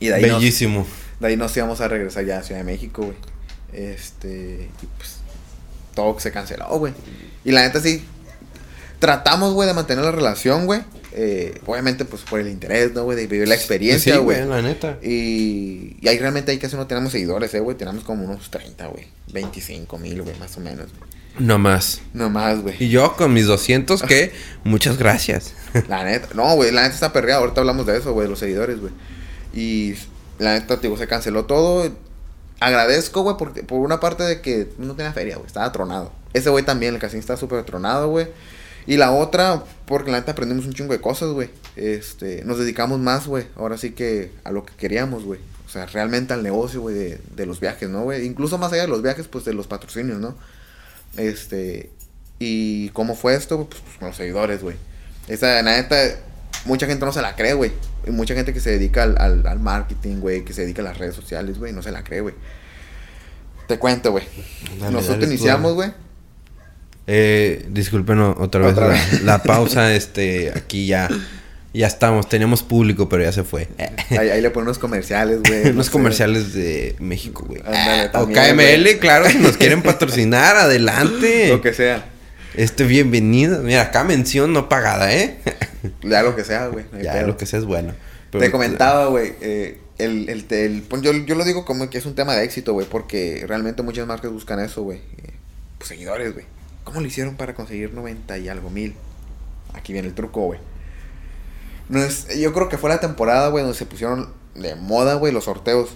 [0.00, 0.86] Y de ahí, nos, Bellísimo.
[1.20, 3.16] de ahí nos íbamos a regresar ya a Ciudad de México, güey.
[3.72, 4.68] Este.
[4.82, 5.18] Y pues.
[5.94, 6.92] Todo se canceló, güey.
[7.44, 8.04] Y la neta sí.
[8.98, 10.80] Tratamos, güey, de mantener la relación, güey.
[11.14, 13.16] Eh, obviamente, pues por el interés, ¿no, güey?
[13.16, 14.38] De vivir la experiencia, Sí, güey.
[14.38, 14.98] güey, la neta.
[15.02, 17.76] Y, y ahí realmente ahí casi no tenemos seguidores, eh, güey.
[17.76, 19.06] Tenemos como unos 30, güey.
[19.32, 20.86] 25 mil, güey, más o menos.
[20.96, 21.10] güey.
[21.38, 22.00] No más.
[22.14, 22.76] No más, güey.
[22.78, 24.32] Y yo con mis 200, que
[24.64, 25.52] muchas gracias.
[25.88, 27.40] La neta, no, güey, la neta está perreada.
[27.40, 28.92] Ahorita hablamos de eso, güey, de los seguidores, güey.
[29.52, 29.94] Y
[30.38, 31.90] la neta, digo, se canceló todo.
[32.62, 36.12] Agradezco, güey, porque por una parte de que no tenía feria, güey, estaba tronado.
[36.32, 38.28] Ese güey también, el casino está súper tronado, güey.
[38.86, 41.50] Y la otra, porque la neta aprendimos un chingo de cosas, güey.
[41.76, 43.46] Este, nos dedicamos más, güey.
[43.56, 45.40] Ahora sí que a lo que queríamos, güey.
[45.66, 48.24] O sea, realmente al negocio, güey, de, de los viajes, ¿no, güey?
[48.26, 50.36] Incluso más allá de los viajes, pues de los patrocinios, ¿no?
[51.16, 51.90] Este,
[52.38, 54.76] y cómo fue esto, pues, con los seguidores, güey.
[55.28, 55.96] Esa, la neta,
[56.64, 57.72] mucha gente no se la cree, güey.
[58.06, 60.84] Y mucha gente que se dedica al, al, al marketing, güey, que se dedica a
[60.84, 62.34] las redes sociales, güey, no se la cree, güey.
[63.68, 64.24] Te cuento, güey.
[64.80, 65.90] Nosotros dale, iniciamos, güey.
[67.06, 69.22] Eh, disculpen otra vez, Otra la, vez.
[69.22, 71.08] la pausa, este, aquí ya,
[71.74, 73.68] ya estamos, teníamos público, pero ya se fue.
[74.10, 75.64] Ahí, ahí le ponen unos comerciales, güey.
[75.64, 75.92] no Unos sé.
[75.92, 77.60] comerciales de México, güey.
[78.14, 81.48] O KML, claro, si nos quieren patrocinar, adelante.
[81.48, 82.04] Lo que sea.
[82.54, 83.62] Este, bienvenido.
[83.62, 85.38] Mira, acá mención no pagada, ¿eh?
[86.02, 86.84] Ya lo que sea, güey.
[86.92, 87.26] no ya, pedo.
[87.28, 87.92] lo que sea es bueno.
[88.30, 91.98] Pero- Te comentaba, güey, eh, el, el, el- pues yo, yo lo digo como que
[91.98, 94.98] es un tema de éxito, güey, porque realmente muchas marcas buscan eso, güey.
[94.98, 95.32] eh,
[95.78, 96.44] Pues seguidores, güey.
[96.84, 98.94] ¿Cómo lo hicieron para conseguir 90 y algo mil?
[99.74, 100.60] Aquí viene el truco, güey.
[101.88, 105.32] No es, yo creo que fue la temporada, güey, donde se pusieron de moda, güey,
[105.32, 105.90] los sorteos.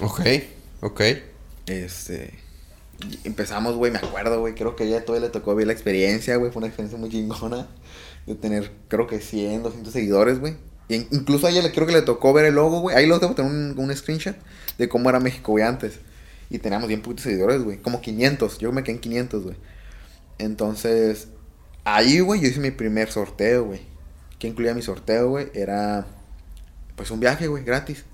[0.00, 0.20] Ok,
[0.80, 1.00] ok.
[1.66, 2.34] Este.
[3.24, 4.54] Empezamos, güey, me acuerdo, güey.
[4.54, 6.50] Creo que ella todavía le tocó ver la experiencia, güey.
[6.52, 7.66] Fue una experiencia muy chingona.
[8.26, 10.56] De tener, creo que 100, 200 seguidores, güey.
[10.88, 12.96] In- incluso a ella creo que le tocó ver el logo, güey.
[12.96, 14.36] Ahí lo tengo, tener un, un screenshot
[14.78, 15.98] de cómo era México, güey, antes.
[16.50, 17.78] Y teníamos bien poquitos seguidores, güey.
[17.78, 18.58] Como 500.
[18.58, 19.56] Yo me quedé en 500, güey.
[20.38, 21.28] Entonces,
[21.84, 23.80] ahí, güey, yo hice mi primer sorteo, güey.
[24.38, 25.50] ¿Qué incluía mi sorteo, güey?
[25.54, 26.06] Era,
[26.96, 28.04] pues, un viaje, güey, gratis.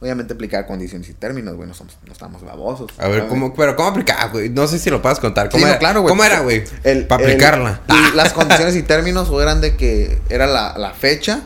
[0.00, 1.68] Obviamente aplicaba condiciones y términos, güey.
[1.68, 2.90] No, somos, no estamos babosos.
[2.98, 3.26] A ver.
[3.26, 4.50] ¿cómo, pero ¿cómo aplicaba, güey?
[4.50, 5.46] No sé si lo puedes contar.
[5.46, 6.10] Sí, ¿Cómo, no, era, claro, güey.
[6.10, 6.64] ¿Cómo era, güey?
[7.08, 7.80] Para aplicarla.
[8.14, 11.42] las condiciones y términos eran de que era la, la fecha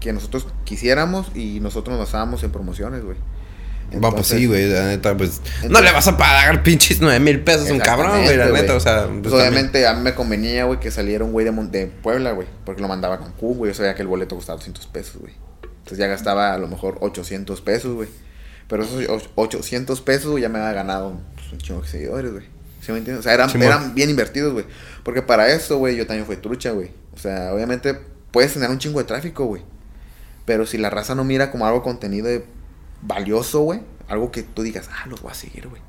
[0.00, 3.16] que nosotros quisiéramos y nosotros nos basábamos en promociones, güey.
[3.92, 5.40] Va, pues Entonces, sí, güey, la neta, pues...
[5.60, 8.46] no entonces- le vas a pagar pinches nueve mil pesos a un cabrón, güey, la
[8.50, 9.06] neta, o sea...
[9.06, 12.32] Pues, pues, obviamente a mí me convenía, güey, que saliera un güey de, de Puebla,
[12.32, 12.48] güey.
[12.64, 13.70] Porque lo mandaba a Cancún, güey.
[13.70, 15.32] Yo sabía que el boleto costaba 200 pesos, güey.
[15.62, 18.08] Entonces ya gastaba a lo mejor 800 pesos, güey.
[18.68, 22.32] Pero esos och- 800 pesos, güey, ya me había ganado pues, un chingo de seguidores,
[22.32, 22.44] güey.
[22.80, 23.20] ¿Sí me entiendes?
[23.20, 24.64] O sea, eran, eran bien invertidos, güey.
[25.04, 26.90] Porque para eso, güey, yo también fui trucha, güey.
[27.14, 27.98] O sea, obviamente
[28.30, 29.62] puedes tener un chingo de tráfico, güey.
[30.44, 32.44] Pero si la raza no mira como algo contenido de-
[33.04, 33.80] valioso, güey.
[34.08, 35.80] Algo que tú digas, ah, los voy a seguir, güey.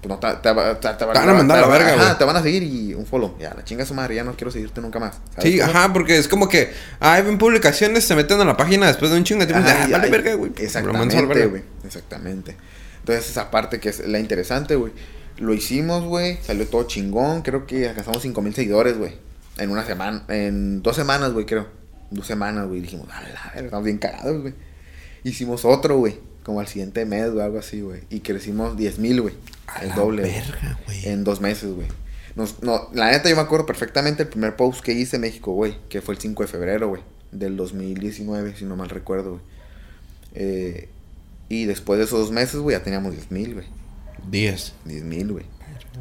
[0.00, 2.18] Pues no, te, te, te, te Te van a mandar a la verga, güey.
[2.18, 3.36] te van a seguir y un follow.
[3.38, 5.16] Ya, la chinga su madre, ya no quiero seguirte nunca más.
[5.34, 5.70] ¿sabes Sí, cómo?
[5.70, 6.72] ajá, porque es como que...
[7.00, 9.66] Ay, ven publicaciones, se meten a la página después de un chingo de tiempo.
[9.66, 10.52] Ajá, Ah, vale verga, güey.
[10.54, 11.62] La Exactamente, güey.
[11.84, 12.56] Exactamente.
[13.00, 14.92] Entonces, esa parte que es la interesante, güey.
[15.38, 16.38] Lo hicimos, güey.
[16.42, 17.40] Salió todo chingón.
[17.42, 19.16] Creo que alcanzamos 5 mil seguidores, güey.
[19.56, 20.24] En una semana.
[20.28, 21.66] En dos semanas, güey, creo.
[22.10, 22.80] Dos semanas, güey.
[22.82, 24.54] Dijimos, a la verga, estamos bien cagados, güey.
[25.24, 26.16] Hicimos otro, güey.
[26.44, 28.02] Como al siguiente mes, güey, algo así, güey.
[28.10, 29.34] Y crecimos 10 mil, güey.
[29.80, 30.22] El doble.
[30.22, 30.34] güey.
[30.34, 31.06] verga, güey.
[31.08, 31.88] En dos meses, güey.
[32.36, 35.52] Nos- no, la neta, yo me acuerdo perfectamente el primer post que hice en México,
[35.52, 35.76] güey.
[35.88, 37.02] Que fue el 5 de febrero, güey.
[37.32, 39.42] Del 2019, si no mal recuerdo, güey.
[40.34, 40.88] Eh,
[41.48, 43.66] y después de esos dos meses, güey, ya teníamos 10 mil, güey.
[44.30, 44.72] 10.
[44.84, 45.46] 10 mil, güey.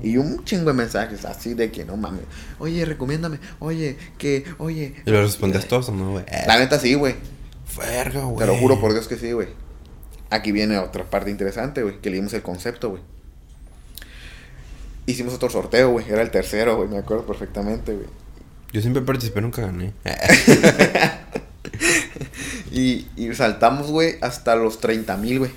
[0.02, 2.22] Y un chingo de mensajes así de que no mames.
[2.60, 3.40] Oye, recomiéndame.
[3.60, 4.96] Oye, que, oye.
[5.06, 6.26] ¿Y lo respondes todos o no, güey?
[6.48, 7.16] La neta sí, güey.
[7.78, 8.38] Verga, güey.
[8.38, 9.50] Te lo juro por Dios que sí, güey.
[10.30, 12.00] Aquí viene otra parte interesante, güey.
[12.00, 13.02] Que leímos el concepto, güey.
[15.06, 16.10] Hicimos otro sorteo, güey.
[16.10, 16.90] Era el tercero, güey.
[16.90, 18.08] Me acuerdo perfectamente, güey.
[18.72, 19.94] Yo siempre participé, nunca gané.
[22.74, 25.52] Y, y saltamos, güey, hasta los 30 mil, güey.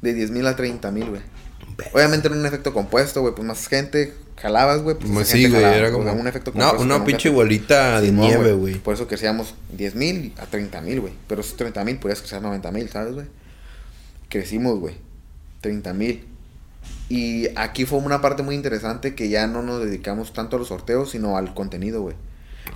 [0.00, 1.20] De 10 mil a 30 mil, güey.
[1.92, 3.34] Obviamente era un efecto compuesto, güey.
[3.34, 4.96] Pues más gente jalabas, güey.
[4.96, 6.10] Pues Pues sí, güey, era como...
[6.12, 8.74] un efecto No, una pinche bolita de nieve, güey.
[8.74, 11.12] Por eso crecíamos 10 mil a 30 mil, güey.
[11.28, 13.26] Pero esos 30 mil podías crecer a 90 mil, ¿sabes, güey?
[14.28, 14.94] Crecimos, güey.
[15.60, 16.24] 30 mil.
[17.08, 20.68] Y aquí fue una parte muy interesante que ya no nos dedicamos tanto a los
[20.68, 22.16] sorteos, sino al contenido, güey.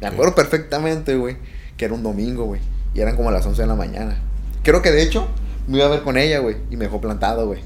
[0.00, 0.12] Me Ok.
[0.14, 1.36] acuerdo perfectamente, güey,
[1.76, 2.60] que era un domingo, güey.
[2.94, 4.18] Y eran como las 11 de la mañana.
[4.62, 5.28] Creo que de hecho
[5.66, 6.56] me iba a ver con ella, güey.
[6.70, 7.60] Y me dejó plantado, güey.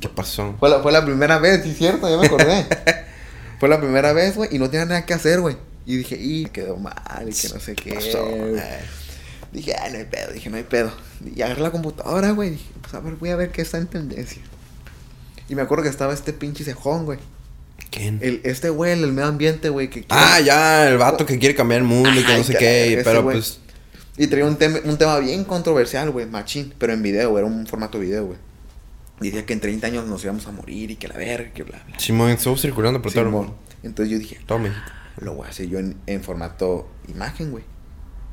[0.00, 0.54] ¿Qué pasó?
[0.60, 2.66] Fue la, fue la primera vez, sí, cierto, ya me acordé.
[3.58, 5.56] fue la primera vez, güey, y no tenía nada que hacer, güey.
[5.86, 6.94] Y dije, y quedó mal,
[7.28, 7.98] y que no sé qué.
[9.52, 10.92] Dije, ay, no hay pedo, dije, no hay pedo.
[11.34, 12.50] Y agarré la computadora, güey.
[12.50, 14.42] Dije, pues a ver, voy a ver qué está en tendencia.
[15.48, 17.18] Y me acuerdo que estaba este pinche cejón, güey.
[17.90, 18.18] ¿Quién?
[18.20, 21.54] El, este güey, el, el medio ambiente, güey, que Ah, ya, el vato que quiere
[21.54, 23.36] cambiar el mundo y que no sé qué Pero güey.
[23.36, 23.60] pues.
[24.18, 26.74] Y traía un, tema un tema bien controversial, güey, machín.
[26.76, 28.38] Pero en video, güey, era un formato video, güey.
[29.20, 31.82] Decía que en 30 años nos íbamos a morir y que la verga, que bla,
[31.86, 31.98] bla.
[31.98, 33.54] Simón estuvo circulando por todo Simón.
[33.82, 34.80] Entonces yo dije, Todo México.
[35.20, 37.64] lo voy a hacer yo en, en formato imagen, güey.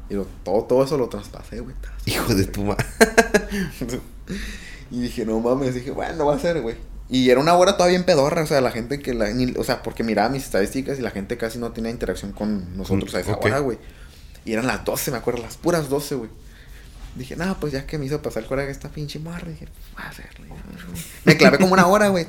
[0.09, 1.75] Y lo- todo, todo eso lo traspasé, güey.
[2.05, 2.85] Hijo de tu madre.
[4.91, 6.75] y dije, no mames, dije, bueno, voy a hacer, güey.
[7.09, 9.63] Y era una hora todavía bien pedorra, o sea, la gente que la, ni- o
[9.63, 13.19] sea, porque miraba mis estadísticas y la gente casi no tenía interacción con nosotros a
[13.19, 13.77] esa hora, güey.
[14.43, 16.29] Y eran las 12, me acuerdo, las puras 12, güey.
[17.15, 20.03] Dije, no, pues ya que me hizo pasar el coraje esta pinche morra, dije, voy
[20.03, 20.47] a hacerle.
[21.23, 22.27] Me clavé como una hora, güey.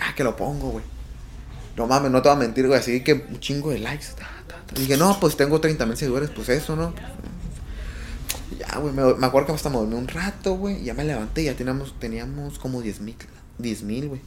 [0.00, 0.84] Ah, que lo pongo, güey.
[1.76, 2.78] No mames, no te voy a mentir, güey.
[2.78, 4.06] Así que un chingo de likes.
[4.16, 4.28] ta.
[4.74, 6.94] Dije, no, pues tengo 30 mil seguidores, pues eso, ¿no?
[8.58, 10.82] Ya, güey, me, me acuerdo que hasta me dormí un rato, güey.
[10.84, 13.16] Ya me levanté y ya teníamos, teníamos como 10 mil,
[13.58, 14.20] 10 mil, güey.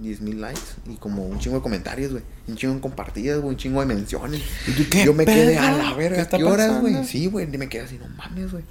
[0.00, 2.22] 10 mil likes y como un chingo de comentarios, güey.
[2.48, 3.50] Un chingo de compartidas, güey.
[3.50, 4.42] Un chingo de menciones.
[4.66, 5.60] ¿Y tú qué Yo me quedé pedo?
[5.62, 6.22] a la ¿Qué verga.
[6.22, 7.04] está ¿Qué horas, güey?
[7.04, 7.48] Sí, güey.
[7.52, 8.64] Y me quedé así, no mames, güey.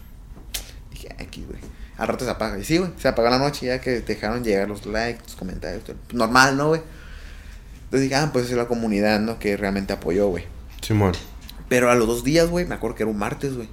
[0.92, 1.60] Dije, aquí, güey.
[1.98, 2.58] Al rato se apaga.
[2.58, 2.92] Y sí, güey.
[2.98, 5.84] Se apagó la noche ya que dejaron llegar los likes, los comentarios.
[5.84, 5.96] todo.
[6.14, 6.82] Normal, ¿no, güey?
[7.86, 9.38] Entonces dije, ah, pues es la comunidad, ¿no?
[9.40, 10.46] Que realmente apoyó, güey.
[10.82, 11.14] Simón.
[11.68, 13.68] Pero a los dos días, güey, me acuerdo que era un martes, güey.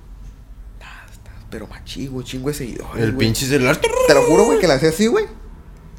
[0.83, 1.07] Ah,
[1.51, 3.03] Pero machi, güey, chingo de seguidores.
[3.03, 3.27] El güey.
[3.27, 3.77] pinche celular.
[3.77, 5.25] Te lo juro, güey, que la hacía así, güey.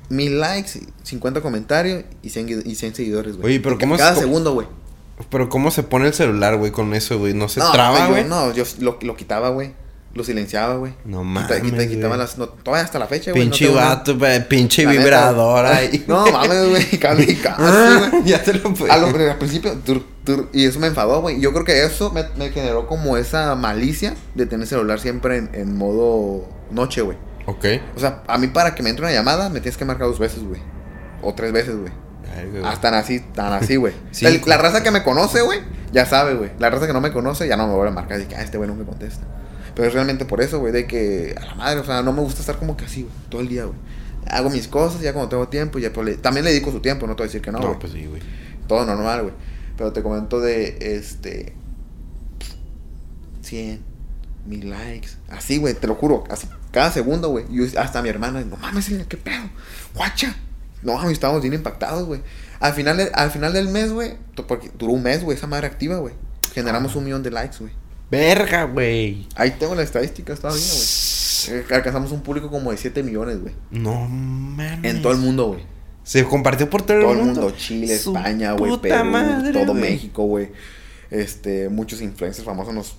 [0.09, 3.47] Mil likes, 50 comentarios y 100, gui- y 100 seguidores, güey.
[3.55, 4.67] Oye, pero ¿cómo Cada segundo, güey.
[5.29, 7.33] Pero ¿cómo se pone el celular, güey, con eso, güey?
[7.33, 8.23] ¿No se no, traba, güey?
[8.23, 9.73] No, yo lo, lo quitaba, güey.
[10.13, 10.93] Lo silenciaba, güey.
[11.05, 12.37] No Quita- quita- mames, quitaba las.
[12.37, 13.43] No, todavía hasta la fecha, güey.
[13.43, 15.01] Pinche no vato, güey, pinche La neta.
[15.03, 16.05] vibrador ahí.
[16.07, 16.85] No mames, güey.
[16.99, 17.61] Casi, casi,
[18.09, 18.23] güey.
[18.25, 18.93] ya te lo puedes.
[18.93, 21.39] A lo- al principio, tur, tur, y eso me enfadó, güey.
[21.41, 25.49] Yo creo que eso me, me generó como esa malicia de tener celular siempre en,
[25.53, 27.17] en modo noche, güey.
[27.47, 27.65] Ok.
[27.95, 30.19] O sea, a mí para que me entre una llamada me tienes que marcar dos
[30.19, 30.61] veces, güey.
[31.23, 31.91] O tres veces, güey.
[32.63, 33.93] Hasta así, tan así, güey.
[34.11, 36.51] Sí, la raza que me conoce, güey, ya sabe, güey.
[36.59, 38.19] La raza que no me conoce ya no me vuelve a marcar.
[38.19, 39.25] Dice, ah, este güey no me contesta.
[39.73, 42.21] Pero es realmente por eso, güey, de que a la madre, o sea, no me
[42.21, 43.77] gusta estar como que así, güey, todo el día, güey.
[44.29, 47.07] Hago mis cosas ya cuando tengo tiempo, ya pues, le- también le dedico su tiempo,
[47.07, 48.21] no te voy a decir que no, No, pues sí, güey.
[48.67, 49.33] Todo normal, güey.
[49.77, 51.53] Pero te comento de, este,
[53.41, 53.81] 100,
[54.45, 55.09] mil likes.
[55.29, 56.23] Así, güey, te lo juro.
[56.29, 57.45] Así, cada segundo, güey.
[57.51, 59.49] Y hasta mi hermana, no mames, qué pedo.
[59.95, 60.35] Guacha.
[60.83, 62.21] No, estábamos bien impactados, güey.
[62.59, 64.15] Al final, de- al final del mes, güey,
[64.47, 66.13] porque duró un mes, güey, esa madre activa, güey.
[66.53, 67.71] Generamos un millón de likes, güey.
[68.11, 69.27] Verga, güey.
[69.35, 71.63] Ahí tengo las estadísticas todavía, güey.
[71.71, 73.53] Alcanzamos un público como de 7 millones, güey.
[73.71, 74.83] No mames.
[74.83, 75.65] En todo el mundo, güey.
[76.03, 77.51] Se compartió por todo, todo el mundo.
[77.57, 79.73] Chile, Su España, güey, Perú, madre, todo.
[79.73, 80.49] México, güey.
[81.09, 82.95] Este, muchos influencers famosos nos,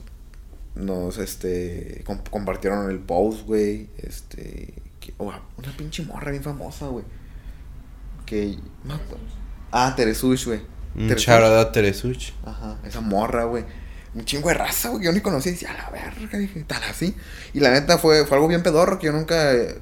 [0.79, 3.91] nos, este, com- compartieron el post, güey.
[3.99, 7.05] Este, que- oh, una pinche morra bien famosa, güey.
[8.25, 8.57] Que,
[9.73, 10.61] ah, Teresush, güey.
[10.95, 11.27] Un Teresush.
[11.29, 12.33] shout out a Teresuch.
[12.45, 13.65] Ajá, esa morra, güey.
[14.15, 15.51] Un chingo de raza, güey, que yo ni conocía.
[15.53, 17.15] Y decía, a la verga, dije, tal así.
[17.53, 19.79] Y la neta fue, fue algo bien pedorro que yo nunca eh,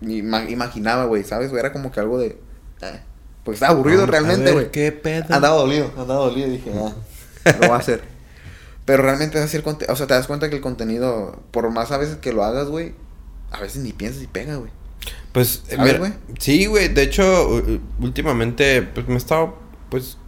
[0.00, 1.52] ni ima- imaginaba, güey, ¿sabes?
[1.52, 2.38] Era como que algo de.
[2.82, 3.00] eh,
[3.44, 4.70] pues estaba aburrido realmente, güey.
[4.70, 5.24] ¿Qué pedo?
[5.34, 6.48] Andaba dolido, andaba dolido.
[6.48, 6.92] Dije, ah,
[7.52, 8.02] lo voy a hacer.
[8.86, 9.92] Pero realmente es así el contenido.
[9.92, 12.68] O sea, te das cuenta que el contenido, por más a veces que lo hagas,
[12.68, 12.94] güey,
[13.50, 14.70] a veces ni piensas y pega, güey.
[15.32, 16.12] Pues, eh, ¿Sabes, mira, güey?
[16.38, 16.88] sí, güey.
[16.88, 17.62] De hecho,
[18.00, 19.58] últimamente, pues me he estado,
[19.90, 20.18] pues,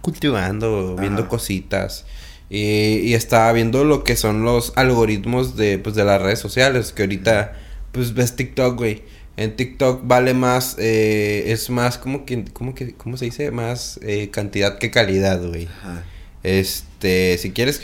[0.00, 2.06] cultivando, viendo cositas.
[2.48, 6.92] Y, y estaba viendo lo que son los algoritmos de, pues, de las redes sociales.
[6.92, 7.52] Que ahorita,
[7.92, 9.04] pues, ves TikTok, güey.
[9.36, 13.50] En TikTok vale más, eh, es más, como que, como que, ¿cómo se dice?
[13.50, 15.66] Más eh, cantidad que calidad, güey.
[15.66, 16.02] Ajá.
[16.46, 17.80] Este, si quieres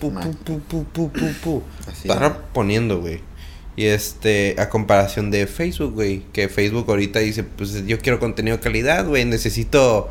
[0.00, 0.32] pu, Man.
[0.44, 1.62] pu, pu, pu, pu, pu, pu.
[1.86, 2.38] Así Estar es.
[2.52, 3.20] poniendo, güey.
[3.76, 6.22] Y este, a comparación de Facebook, güey.
[6.32, 9.24] Que Facebook ahorita dice, pues yo quiero contenido de calidad, güey.
[9.24, 10.08] Necesito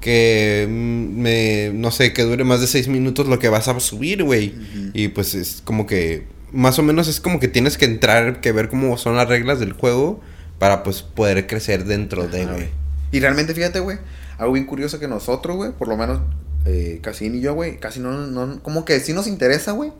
[0.00, 3.78] que mm, me, no sé, que dure más de seis minutos lo que vas a
[3.80, 4.54] subir, güey.
[4.94, 8.52] Y pues es como que, más o menos es como que tienes que entrar, que
[8.52, 10.20] ver cómo son las reglas del juego
[10.58, 12.68] para pues poder crecer dentro de, güey.
[13.12, 13.98] Y realmente, fíjate, güey,
[14.38, 16.20] algo bien curioso que nosotros, güey, por lo menos
[16.64, 19.92] eh, Cassín y yo, güey, casi no, no, como que sí nos interesa, güey.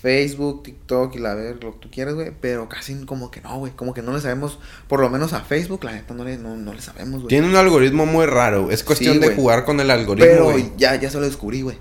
[0.00, 3.58] Facebook, TikTok y la ver lo que tú quieras, güey, pero casi como que no,
[3.58, 6.38] güey, como que no le sabemos, por lo menos a Facebook, la neta no le,
[6.38, 7.28] no, no le sabemos, güey.
[7.28, 8.70] Tiene un algoritmo muy raro.
[8.70, 10.70] Es cuestión Sí, de jugar con el algoritmo, Pero güey.
[10.76, 11.76] ya, ya se lo descubrí, güey.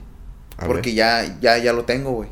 [0.66, 0.96] Porque ver.
[0.96, 2.30] ya, ya, ya lo tengo, güey.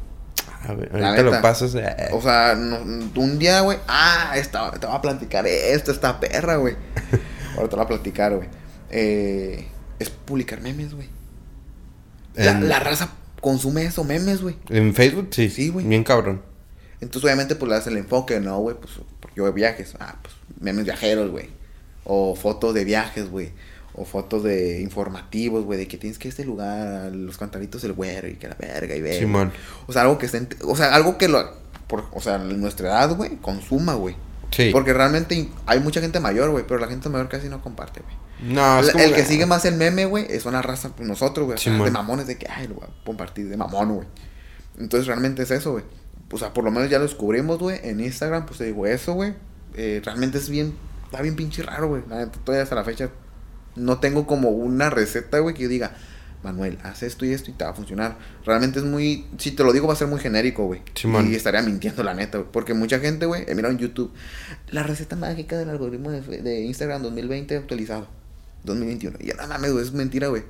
[0.68, 1.76] A ver, ahorita lo pasas.
[1.76, 1.96] eh.
[2.14, 2.80] O sea, no-
[3.22, 6.76] un día, güey, ah, esta, te voy a platicar esto, esta perra, güey.
[7.56, 8.50] Ahora te voy a platicar, güey.
[8.90, 9.68] Eh,
[10.00, 11.08] es publicar memes, güey.
[12.36, 14.56] La, la raza consume eso, memes, güey.
[14.70, 15.50] En Facebook, sí.
[15.50, 15.86] Sí, güey.
[15.86, 16.42] Bien cabrón.
[17.02, 18.76] Entonces, obviamente, pues le das el enfoque, ¿no, güey?
[18.76, 19.94] Pues porque yo de viajes.
[20.00, 21.50] Ah, pues memes viajeros, güey.
[22.04, 23.52] O fotos de viajes, güey.
[23.94, 27.82] O fotos de informativos, güey, de que tienes que ir a este lugar, los cantaritos
[27.82, 29.20] del güero y que la verga y ver.
[29.20, 29.52] Simón.
[29.88, 31.50] O sea, algo que esté, o sea, algo que lo,
[31.88, 34.16] por, o sea, nuestra edad, güey, consuma, güey.
[34.56, 34.70] Sí.
[34.72, 38.54] Porque realmente hay mucha gente mayor, güey, pero la gente mayor casi no comparte, güey.
[38.54, 40.90] No, es El, como el que la- sigue más el meme, güey, es una raza,
[40.96, 44.08] pues, nosotros, güey, de mamones, de que, ay, lo voy a compartir, de mamón, güey.
[44.78, 45.84] Entonces, realmente es eso, güey.
[46.32, 49.14] O sea, por lo menos ya lo descubrimos, güey, en Instagram, pues te digo eso,
[49.14, 49.34] güey.
[49.76, 50.74] Eh, realmente es bien
[51.06, 52.02] está bien pinche raro, güey.
[52.44, 53.10] Todavía hasta la fecha
[53.76, 55.96] no tengo como una receta, güey, que yo diga,
[56.46, 58.18] Manuel, haz esto y esto y te va a funcionar.
[58.46, 60.82] Realmente es muy, si te lo digo va a ser muy genérico, güey.
[61.28, 62.50] Y estaría mintiendo, la neta, güey.
[62.52, 64.14] Porque mucha gente, güey, he mirado en YouTube,
[64.70, 68.08] la receta mágica del algoritmo de, de Instagram 2020 actualizado.
[68.66, 69.18] 2021.
[69.22, 70.44] Y no mames, güey, es mentira, güey.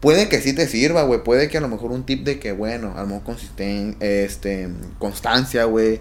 [0.00, 1.22] Puede que sí te sirva, güey.
[1.22, 4.68] Puede que a lo mejor un tip de que, bueno, a lo mejor consisten, este,
[4.98, 6.00] constancia, güey.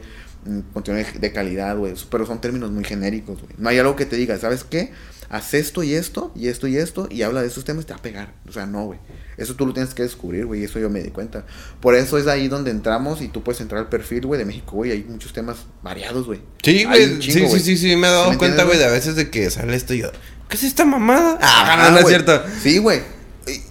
[0.74, 1.94] Contenido de- calidad, güey.
[2.10, 3.54] Pero son términos muy genéricos, güey.
[3.58, 4.92] No hay algo que te diga, ¿sabes qué?
[5.30, 7.94] Haz esto y esto, y esto y esto, y habla de esos temas y te
[7.94, 8.34] va a pegar.
[8.48, 9.00] O sea, no, güey.
[9.38, 10.62] Eso tú lo tienes que descubrir, güey.
[10.62, 11.46] Y eso yo me di cuenta.
[11.82, 14.72] Por eso es ahí donde entramos y tú puedes entrar al perfil, güey, de México,
[14.78, 14.92] güey.
[14.92, 16.42] Hay muchos temas variados, güey.
[16.64, 17.22] Sí, güey.
[17.22, 19.30] Sí, sí, sí, sí, me he dado ¿Sí me cuenta, güey, de a veces de
[19.30, 20.12] que sale esto y yo.
[20.50, 21.38] ¿Qué es esta mamada?
[21.42, 22.42] Ah, Ajá, no, no es cierto.
[22.64, 23.02] Sí, güey.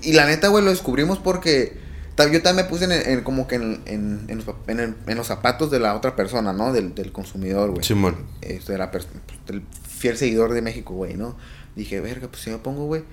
[0.03, 1.77] Y, y la neta, güey, lo descubrimos porque
[2.27, 4.95] yo también me puse en, en- como que en, en, en los, zap- en el-
[5.07, 6.73] en los zapatos de la otra persona, ¿no?
[6.73, 7.85] Del, del consumidor, güey.
[7.85, 8.17] Simón.
[8.41, 9.07] Este, de la pues,
[9.47, 11.37] del fiel seguidor de México, güey, ¿no?
[11.77, 13.05] Dije, verga, pues si me pongo, güey.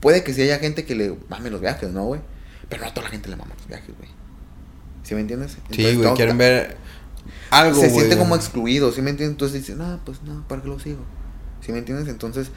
[0.00, 2.20] Puede que sí haya gente que le mame los viajes, ¿no, güey?
[2.68, 4.10] Pero no a toda la gente le mama los viajes, güey.
[5.04, 5.52] ¿Sí me entiendes?
[5.52, 6.76] Sí, Entonces, güey, todo- quieren ver
[7.50, 7.98] algo, se güey.
[8.00, 9.34] siente como excluido, ¿sí me entiendes?
[9.34, 11.00] Entonces dicen, no, pues no, ¿para qué lo sigo?
[11.64, 12.08] ¿Sí me entiendes?
[12.08, 12.50] Entonces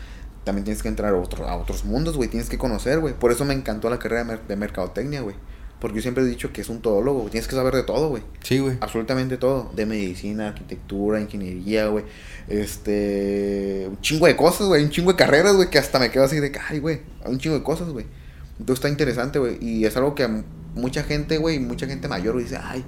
[0.43, 3.13] también tienes que entrar a, otro, a otros mundos, güey, tienes que conocer, güey.
[3.13, 5.35] Por eso me encantó la carrera de mercadotecnia, güey.
[5.81, 8.21] Porque yo siempre he dicho que es un todólogo, tienes que saber de todo, güey.
[8.43, 8.77] Sí, güey.
[8.79, 9.71] Absolutamente todo.
[9.75, 12.05] De medicina, arquitectura, ingeniería, güey.
[12.47, 13.87] Este.
[13.89, 14.83] Un chingo de cosas, güey.
[14.83, 15.69] Un chingo de carreras, güey.
[15.71, 17.01] Que hasta me quedo así de ay, güey.
[17.25, 18.05] Un chingo de cosas, güey.
[18.59, 19.57] Entonces está interesante, güey.
[19.59, 20.27] Y es algo que
[20.75, 22.85] mucha gente, güey, mucha gente mayor, güey, dice, ay,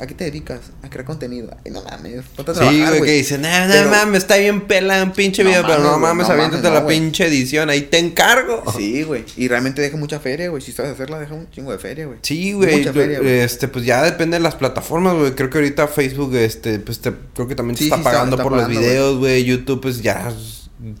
[0.00, 0.60] ¿a qué te dedicas?
[0.82, 1.50] A crear contenido.
[1.64, 4.62] Ay, no mames, ponte a Sí, güey, que dicen, no, no Pero- mames, está bien
[4.62, 6.98] pela un pinche No video, pero no mames, no aviéntate la güey.
[6.98, 8.62] pinche edición, ahí te encargo.
[8.76, 9.24] Sí, güey.
[9.36, 10.62] Y realmente deja mucha feria, güey.
[10.62, 12.18] Si sabes hacerla, deja un chingo de feria, güey.
[12.22, 12.78] Sí, güey.
[12.78, 13.38] Mucha feria, güey.
[13.40, 15.32] Este, pues ya depende de las plataformas, güey.
[15.32, 18.36] Creo que ahorita Facebook, este, pues te, creo que también te Sí, está sí, pagando
[18.36, 19.44] está por pagando, los videos, güey.
[19.44, 20.32] YouTube, pues ya.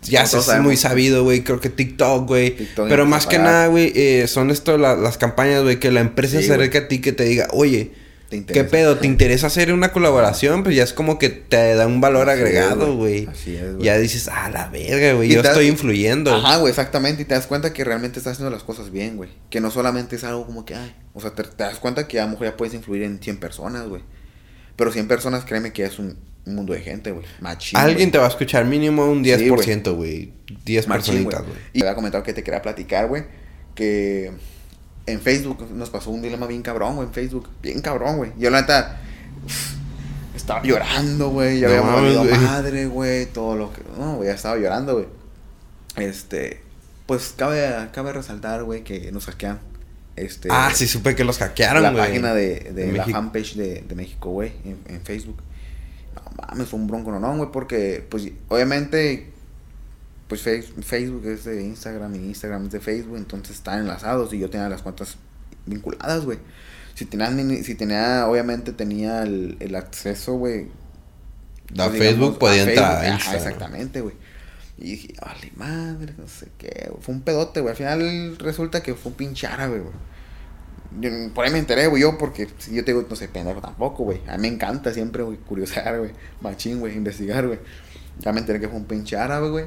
[0.02, 1.44] Ya se es muy sabido, güey.
[1.44, 2.56] Creo que TikTok, güey.
[2.74, 6.40] Pero más que nada, güey, eh, son esto la- las campañas, güey, que la empresa
[6.40, 8.98] Sí, se acerca a ti que te diga, oye, ¿Te ¿qué pedo?
[8.98, 10.62] ¿Te interesa hacer una colaboración?
[10.62, 13.26] Pues ya es como que te da un valor Así agregado, güey.
[13.26, 13.84] Así es, güey.
[13.84, 15.30] Ya dices, ah, la verga, güey.
[15.30, 16.34] Yo estoy influyendo.
[16.34, 17.22] Ajá, güey, exactamente.
[17.22, 19.30] Y te das cuenta que realmente estás haciendo las cosas bien, güey.
[19.50, 20.94] Que no solamente es algo como que, ay.
[21.14, 23.38] O sea, te, te das cuenta que a lo mejor ya puedes influir en 100
[23.38, 24.02] personas, güey.
[24.76, 27.24] Pero 100 personas, créeme que es un, un mundo de gente, güey.
[27.40, 27.78] Machín.
[27.78, 28.12] Alguien güey.
[28.12, 30.32] te va a escuchar mínimo un Sí, 10%, güey.
[30.64, 31.52] 10 Machín, personitas, güey.
[31.52, 31.62] güey.
[31.72, 33.24] Y te había comentado que te quería platicar, güey.
[33.74, 34.32] Que
[35.12, 37.08] en Facebook nos pasó un dilema bien cabrón, güey.
[37.08, 37.48] En Facebook.
[37.62, 38.32] Bien cabrón, güey.
[38.38, 39.00] Yo, la neta.
[40.34, 41.60] Estaba llorando, güey.
[41.60, 42.38] Ya No había güey.
[42.38, 43.26] madre, güey.
[43.26, 43.82] Todo lo que.
[43.98, 45.06] No, güey, ya estaba llorando, güey.
[45.96, 46.60] Este.
[47.06, 49.58] Pues cabe, cabe resaltar, güey, que nos hackean.
[50.16, 50.48] Este.
[50.50, 53.10] Ah, sí, supe que los hackearon, la página de, de De la México.
[53.18, 55.40] fanpage de, de México, güey, en, en Facebook.
[56.14, 59.30] No mames, fue un bronco, no, no, güey, porque, pues, obviamente,
[60.28, 64.38] pues Face- Facebook es de Instagram y Instagram es de Facebook, entonces están enlazados y
[64.38, 65.16] yo tenía las cuentas
[65.66, 66.38] vinculadas, güey.
[66.94, 67.30] Si tenía,
[67.62, 70.68] si tenía, obviamente tenía el, el acceso, güey.
[71.78, 73.36] A pues, Facebook podía entrar a ajá, Instagram.
[73.42, 74.14] exactamente, güey.
[74.78, 77.02] Y dije, vale, madre, no sé qué, güey.
[77.02, 77.70] Fue un pedote, güey.
[77.72, 81.30] Al final resulta que fue un pinche árabe, güey.
[81.34, 84.04] Por ahí me enteré, güey, yo, porque si yo te digo, no sé, pendejo tampoco,
[84.04, 84.20] güey.
[84.26, 86.12] A mí me encanta siempre, güey, curiosar, güey.
[86.40, 87.58] Machín, güey, investigar, güey.
[88.20, 89.66] Ya me enteré que fue un pinche árabe, güey.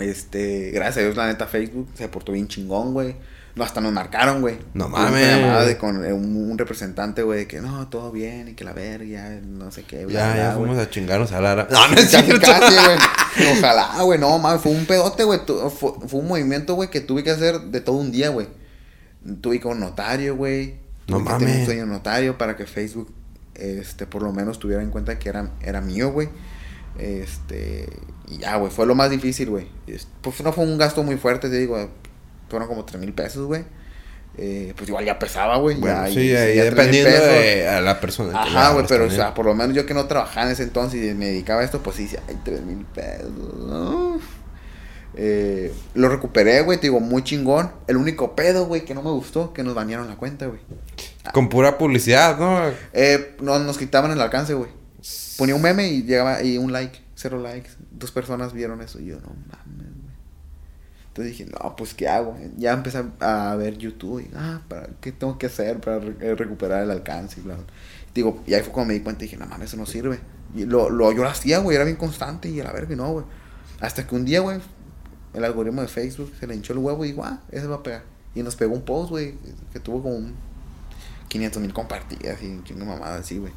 [0.00, 3.16] Este, gracias a Dios, la neta, Facebook se portó bien chingón, güey.
[3.54, 4.56] No, hasta nos marcaron, güey.
[4.74, 5.26] No una mames.
[5.36, 8.62] llamada de con eh, un, un representante, güey, de que no, todo bien y que
[8.62, 11.66] la verga, no sé qué, bla, Ya, bla, ya fuimos a chingarnos a Lara.
[11.70, 12.46] No, no es Casi, cierto.
[12.46, 12.98] casi, güey.
[13.58, 14.18] Ojalá, güey.
[14.20, 15.40] No, mames, fue un pedote, güey.
[15.46, 18.46] Fue, fue un movimiento, güey, que tuve que hacer de todo un día, güey.
[19.40, 20.76] Tuve que un notario, güey.
[21.08, 21.58] No Tuve que tener mames.
[21.60, 23.12] un sueño notario para que Facebook,
[23.56, 26.28] este, por lo menos tuviera en cuenta que era, era mío, güey.
[26.98, 27.88] Este,
[28.30, 29.66] y ya, güey, fue lo más difícil, güey.
[29.86, 31.88] Es- Pues no fue un gasto muy fuerte, te digo,
[32.48, 33.64] fueron como 3 mil pesos, güey.
[34.40, 35.76] Eh, pues igual ya pesaba, güey.
[35.76, 38.40] Bueno, ya, sí, ya 3,000 dependiendo de a la persona.
[38.40, 41.02] Ajá, güey, pero o sea, por lo menos yo que no trabajaba en ese entonces
[41.10, 43.30] y me dedicaba a esto, pues sí, ay, tres mil pesos.
[43.66, 44.20] ¿no?
[45.16, 47.72] Eh, lo recuperé, güey, te digo, muy chingón.
[47.88, 50.60] El único pedo, güey, que no me gustó, que nos banearon la cuenta, güey.
[51.32, 52.60] Con pura publicidad, ¿no?
[52.92, 54.70] Eh, no, nos quitaban el alcance, güey.
[55.36, 57.70] Ponía un meme y llegaba y un like, cero likes.
[57.98, 60.14] Dos personas vieron eso y yo, no mames, güey.
[61.08, 62.36] Entonces dije, no, pues, ¿qué hago?
[62.56, 66.84] Ya empecé a ver YouTube y, ah, ¿para ¿qué tengo que hacer para eh, recuperar
[66.84, 67.40] el alcance?
[67.40, 67.56] Y, bla.
[68.14, 70.20] Digo, y ahí fue cuando me di cuenta y dije, no mames, eso no sirve.
[70.54, 73.12] Y lo, lo, yo lo hacía, güey, era bien constante y a la verga, no,
[73.12, 73.24] güey.
[73.80, 74.60] Hasta que un día, güey,
[75.34, 77.82] el algoritmo de Facebook se le hinchó el huevo y digo, ah, ese va a
[77.82, 78.04] pegar.
[78.34, 79.34] Y nos pegó un post, güey,
[79.72, 80.34] que tuvo como un
[81.28, 83.52] 500 mil compartidas y un chingo de mamadas así, güey.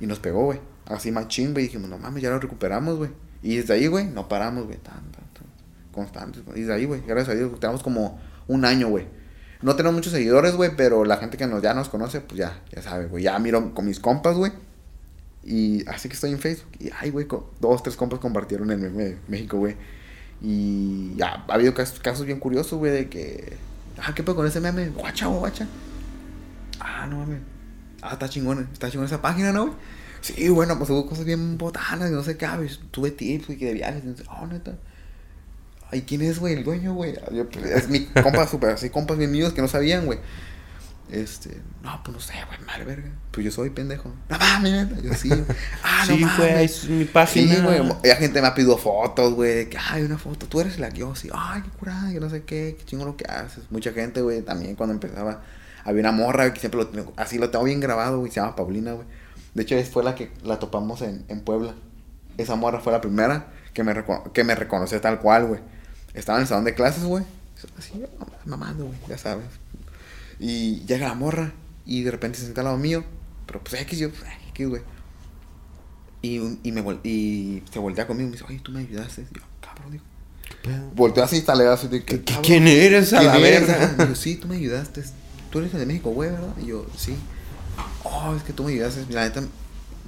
[0.00, 0.60] Y nos pegó, güey.
[0.86, 1.66] Así machín, güey.
[1.66, 3.10] Dijimos, no mames, ya lo recuperamos, güey.
[3.42, 4.78] Y desde ahí, güey, no paramos, güey.
[4.78, 5.46] Tan, tan, tan,
[5.92, 6.42] constantes.
[6.54, 9.06] Y desde ahí, güey, gracias a Dios, tenemos como un año, güey.
[9.60, 12.62] No tenemos muchos seguidores, güey, pero la gente que nos, ya nos conoce, pues ya,
[12.74, 13.24] ya sabe, güey.
[13.24, 14.52] Ya miro con mis compas, güey.
[15.44, 16.70] Y así que estoy en Facebook.
[16.78, 17.26] Y, ay, güey,
[17.60, 19.76] dos, tres compas compartieron el meme México, güey.
[20.40, 23.56] Y ya ha habido casos, casos bien curiosos, güey, de que...
[24.00, 24.90] Ah, ¿qué pedo con ese meme?
[24.90, 25.66] Guacha, guacha.
[26.78, 27.40] Ah, no mames.
[28.00, 29.76] Ah, está chingón, está chingón esa página, ¿no, güey?
[30.34, 32.68] Sí, bueno, pues hubo cosas bien botanas, no sé qué, güey.
[32.90, 34.04] Tuve tips, güey, que de viajes.
[34.04, 34.76] y no sé, Oh, neta.
[35.90, 36.54] Ay, ¿quién es, güey?
[36.54, 37.14] El dueño, güey.
[37.32, 40.18] Yo, pues, Es mi compa, súper así, compas bien míos que no sabían, güey.
[41.10, 43.08] Este, no, pues no sé, güey, madre verga.
[43.30, 44.12] Pues yo soy pendejo.
[44.28, 45.00] No mames, neta.
[45.00, 45.30] Yo sí.
[45.82, 46.36] Ah, no sí, mames.
[46.38, 47.54] güey, es mi página.
[47.54, 47.80] Sí, güey.
[48.04, 49.54] Ya gente me ha pedido fotos, güey.
[49.54, 50.46] de Que, ay, una foto.
[50.46, 51.30] Tú eres la que yo, sí.
[51.32, 52.76] Ay, qué curada, que no sé qué.
[52.78, 53.64] Qué chingo lo que haces.
[53.70, 55.42] Mucha gente, güey, también cuando empezaba.
[55.84, 57.14] Había una morra, güey, que siempre lo tengo.
[57.16, 58.30] Así lo tengo bien grabado, güey.
[58.30, 59.06] Se llama Paulina, güey.
[59.58, 61.74] De hecho, fue la que la topamos en, en Puebla.
[62.36, 63.92] Esa morra fue la primera que me,
[64.32, 65.60] que me reconoció tal cual, güey.
[66.14, 67.24] Estaba en el salón de clases, güey.
[67.76, 67.92] Así,
[68.44, 69.46] mamando, güey, ya sabes.
[70.38, 71.52] Y llega la morra
[71.84, 73.04] y de repente se sienta al lado mío.
[73.46, 74.82] Pero pues X, yo, pues, X, güey.
[76.22, 79.22] Y, y, me vol- y se voltea conmigo y me dice, oye, tú me ayudaste.
[79.22, 80.04] Y yo, cabrón, digo.
[80.94, 82.18] Volteó así, talega así de que.
[82.20, 83.94] ¿Qué- "Cabrón, ¿Quién eres a ¿quién la eres?" verga?
[84.04, 85.02] Y yo, sí, tú me ayudaste.
[85.50, 86.54] Tú eres el de México, güey, ¿verdad?
[86.62, 87.16] Y yo, sí.
[88.04, 89.04] Oh, es que tú me ayudaste.
[89.10, 89.42] La neta,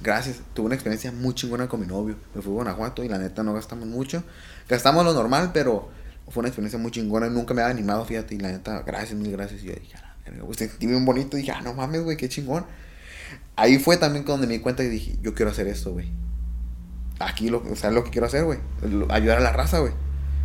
[0.01, 0.37] gracias.
[0.53, 2.15] Tuve una experiencia muy chingona con mi novio.
[2.33, 4.23] Me fui a Guanajuato y la neta no gastamos mucho.
[4.69, 5.89] Gastamos lo normal, pero
[6.29, 7.27] fue una experiencia muy chingona.
[7.29, 8.35] Nunca me había animado, fíjate.
[8.35, 9.61] Y la neta, gracias, mil gracias.
[9.63, 11.37] Y yo dije, "Ah, verga, güey, sentí bien bonito.
[11.37, 12.65] Y dije, ah, no mames, güey, qué chingón.
[13.55, 16.09] Ahí fue también cuando me di cuenta y dije, yo quiero hacer esto, güey.
[17.19, 18.57] Aquí, lo, o sea, es lo que quiero hacer, güey.
[19.09, 19.93] Ayudar a la raza, güey.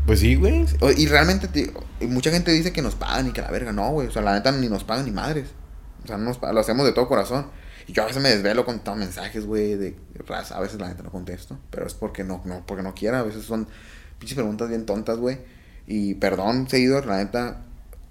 [0.05, 0.67] Pues sí, güey.
[0.97, 1.73] Y realmente, te-
[2.07, 4.09] mucha gente dice que nos pagan y que la verga, no, güey.
[4.09, 5.47] O sea, la neta ni nos pagan ni madres.
[6.07, 7.47] O sea, no nos lo hacemos de todo corazón.
[7.87, 9.95] Y yo a veces me desvelo con tantos mensajes, güey, de
[10.27, 10.57] raza.
[10.57, 11.59] A veces la neta no contesto.
[11.71, 13.21] Pero es porque no, no, porque no quiera.
[13.21, 13.69] A veces son
[14.19, 15.39] pinches preguntas bien tontas, güey.
[15.87, 17.59] Y perdón, seguidor, la neta.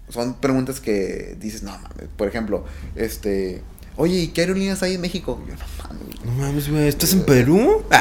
[0.10, 2.08] Son preguntas que dices, no mames.
[2.16, 2.64] Por ejemplo,
[2.96, 3.64] este.
[3.98, 5.41] Oye, ¿y qué aerolíneas hay en México?
[5.48, 6.26] Yo, no mames.
[6.26, 6.88] No mames, güey.
[6.88, 7.84] ¿Estás en Perú?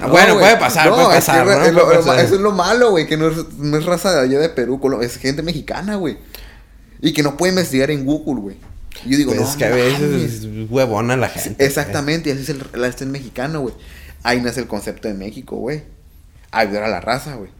[0.00, 1.46] Ah, No, bueno, puede pasar, No, puede es que pasar.
[1.46, 1.64] re- ¿no?
[1.64, 2.24] es lo- Puede lo ma- pasar.
[2.24, 4.80] Eso es lo malo, güey, que no es, no es raza de allá de Perú,
[5.02, 6.18] es gente mexicana, güey.
[7.02, 8.56] Y que no puede investigar en Google, güey.
[9.04, 11.64] Yo digo, Pues no, es que a veces es huevona la gente.
[11.66, 13.74] Exactamente, y así es el, este es mexicano, güey.
[14.22, 15.82] Ahí nace el concepto de México, güey.
[16.52, 17.50] Ayudar a la raza, güey.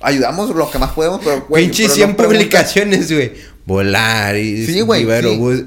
[0.00, 1.64] Ayudamos lo que más podemos, pero, güey.
[1.64, 3.32] Pinche pero 100 no publicaciones, güey.
[3.66, 4.64] Volar y.
[4.64, 5.66] Sí, güey, sí.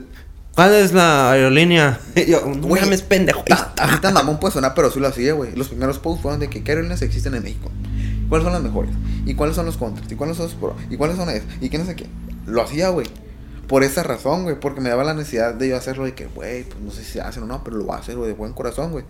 [0.56, 2.00] ¿Cuál es la aerolínea?
[2.28, 3.44] Yo, Güey, mames, pendejo.
[3.44, 5.56] Ta- A mí tan mamón puede sonar, pero sí lo hacía, güey.
[5.56, 7.72] Los primeros posts fueron de que qué aerolíneas existen en México.
[8.28, 8.92] ¿Cuáles son las mejores?
[9.26, 10.10] ¿Y cuáles son los contras?
[10.12, 10.74] ¿Y cuáles son los pros?
[10.90, 11.46] ¿Y cuáles son eso?
[11.62, 12.06] ¿Y qué no sé qué?
[12.52, 13.08] Lo hacía, güey.
[13.68, 14.60] Por esa razón, güey.
[14.60, 17.14] Porque me daba la necesidad de yo hacerlo de que, güey, pues no sé si
[17.14, 19.06] se hacen o no, pero lo voy a hacer, güey, de buen corazón, güey.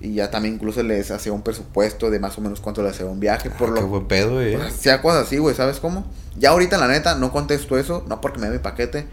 [0.00, 3.04] Y ya también incluso les hacía un presupuesto de más o menos cuánto le hacía
[3.06, 3.50] un viaje.
[3.50, 4.54] por Ah, Qué lo buen pedo, güey.
[4.56, 6.06] pues, hacía cosas así, güey, ¿sabes cómo?
[6.38, 9.06] Ya ahorita, la neta, no contesto eso, no porque me dé mi paquete,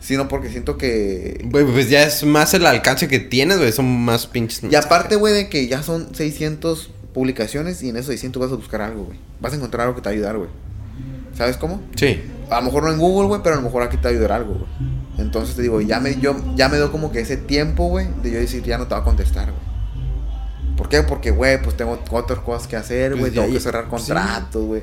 [0.00, 3.72] sino porque siento que Güey, pues ya es más el alcance que tienes, güey.
[3.72, 4.62] Son más pinches.
[4.70, 8.54] Y aparte, güey, de que ya son 600 publicaciones y en esos 600 vas a
[8.54, 9.18] buscar algo, güey.
[9.40, 10.50] Vas a encontrar algo que te va a ayudar, güey.
[11.36, 11.80] ¿Sabes cómo?
[11.96, 12.20] Sí.
[12.52, 14.12] A lo mejor no en Google, güey, pero a lo mejor aquí te va a
[14.12, 14.66] ayudar algo, güey.
[15.18, 18.30] Entonces te digo, ya me, yo, ya me dio como que ese tiempo, güey, de
[18.30, 19.72] yo decir, ya no te va a contestar, güey.
[20.76, 21.02] ¿Por qué?
[21.02, 23.32] Porque, güey, pues tengo otras cosas que hacer, Pues güey.
[23.32, 23.90] tengo que cerrar sí.
[23.90, 24.82] contratos, güey.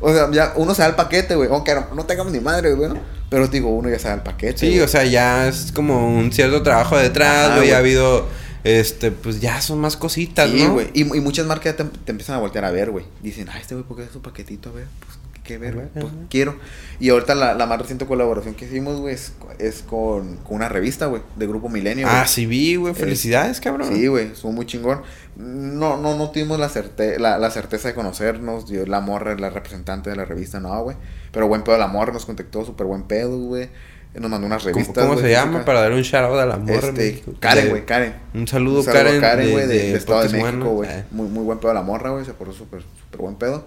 [0.00, 1.48] O sea, ya uno se da el paquete, güey.
[1.50, 2.88] Aunque no, no tengamos ni madre, güey.
[2.90, 2.96] ¿no?
[3.30, 4.58] Pero digo, uno ya se da el paquete.
[4.58, 4.80] Sí, güey.
[4.80, 7.70] o sea, ya es como un cierto trabajo detrás, güey.
[7.70, 7.72] Ha güey.
[7.72, 8.26] habido.
[8.64, 10.72] Este, pues ya son más cositas, Sí, ¿no?
[10.72, 10.88] güey.
[10.94, 13.04] Y, y muchas marcas ya te, te empiezan a voltear a ver, güey.
[13.22, 14.70] Dicen, ah, este güey, ¿por qué es su paquetito?
[14.70, 15.74] A ver, pues, ¿qué ver?
[15.74, 15.86] güey?
[15.92, 16.56] Pues quiero.
[16.98, 20.68] Y ahorita la, la más reciente colaboración que hicimos, güey, es, es con, con una
[20.68, 22.06] revista, güey, de Grupo Milenio.
[22.10, 22.94] Ah, sí vi, güey.
[22.94, 23.88] Felicidades, cabrón.
[23.94, 25.02] Sí, güey, estuvo muy chingón.
[25.36, 28.66] No, no, no tuvimos la, certe la, la certeza de conocernos.
[28.68, 30.96] Yo, la morra, la representante de la revista, no, güey.
[31.32, 33.68] Pero buen pedo la morra, nos contactó, súper buen pedo, güey.
[34.14, 35.04] Nos mandó unas ¿Cómo, revistas.
[35.06, 35.64] cómo se llama?
[35.64, 36.88] Para dar un shout out a la morra.
[36.88, 37.24] Este.
[37.40, 38.14] Karen, güey, Karen.
[38.32, 39.50] Un saludo, Un saludo Karen.
[39.50, 40.88] güey, de, de Estado de México, güey.
[40.88, 41.04] Eh.
[41.10, 42.24] Muy, muy buen pedo la morra, güey.
[42.24, 43.66] Se portó súper, súper buen pedo.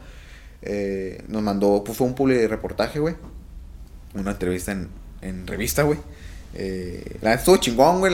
[0.62, 3.16] Eh, nos mandó, pues fue un publi reportaje, güey.
[4.14, 4.90] Una entrevista en,
[5.22, 6.00] en revista, güey.
[6.56, 8.14] Eh, la estuvo chingón, güey.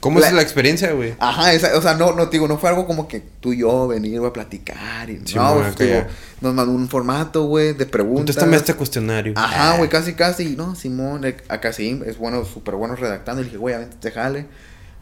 [0.00, 1.14] ¿Cómo La- es la experiencia, güey?
[1.18, 3.88] Ajá, esa, o sea, no, no, digo, no fue algo como que tú y yo
[3.88, 5.08] venir, güey, a platicar.
[5.08, 6.04] Y, Sí, no, pues, digo,
[6.42, 8.18] nos mandó un formato, güey, de preguntas.
[8.36, 9.32] Contéstame este cuestionario.
[9.36, 9.76] Ajá, Ah.
[9.78, 10.56] güey, casi, casi.
[10.56, 13.40] No, Simón, eh, acá sí, es bueno, súper bueno redactando.
[13.40, 14.46] Y le dije, güey, a ver, te jale.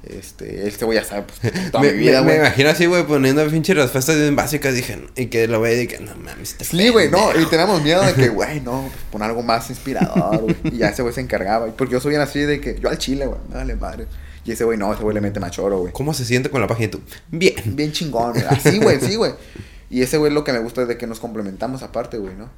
[0.04, 2.46] Este, este güey ya sabe, pues, toda me, mi vida, me- me güey.
[2.46, 4.74] imagino así, güey, poniendo pinche respuestas bien básicas.
[4.74, 6.56] Dije, y que lo ve y que no mames.
[6.60, 7.40] este Sí, güey, no, pendejo".
[7.46, 10.56] y teníamos miedo de que, güey, no, pues pon algo más inspirador, güey.
[10.64, 11.66] Y ya ese güey se encargaba.
[11.68, 14.06] Porque yo soy bien así de que, yo al chile, güey, dale madre.
[14.44, 15.92] Y ese güey no, ese güey le mete machoro, güey.
[15.92, 17.00] ¿Cómo se siente con la página y tú?
[17.30, 17.54] Bien.
[17.64, 18.44] Bien chingón, güey.
[18.48, 19.32] Así, güey, sí, güey.
[19.88, 22.50] Y ese güey lo que me gusta es de que nos complementamos aparte, güey, ¿no?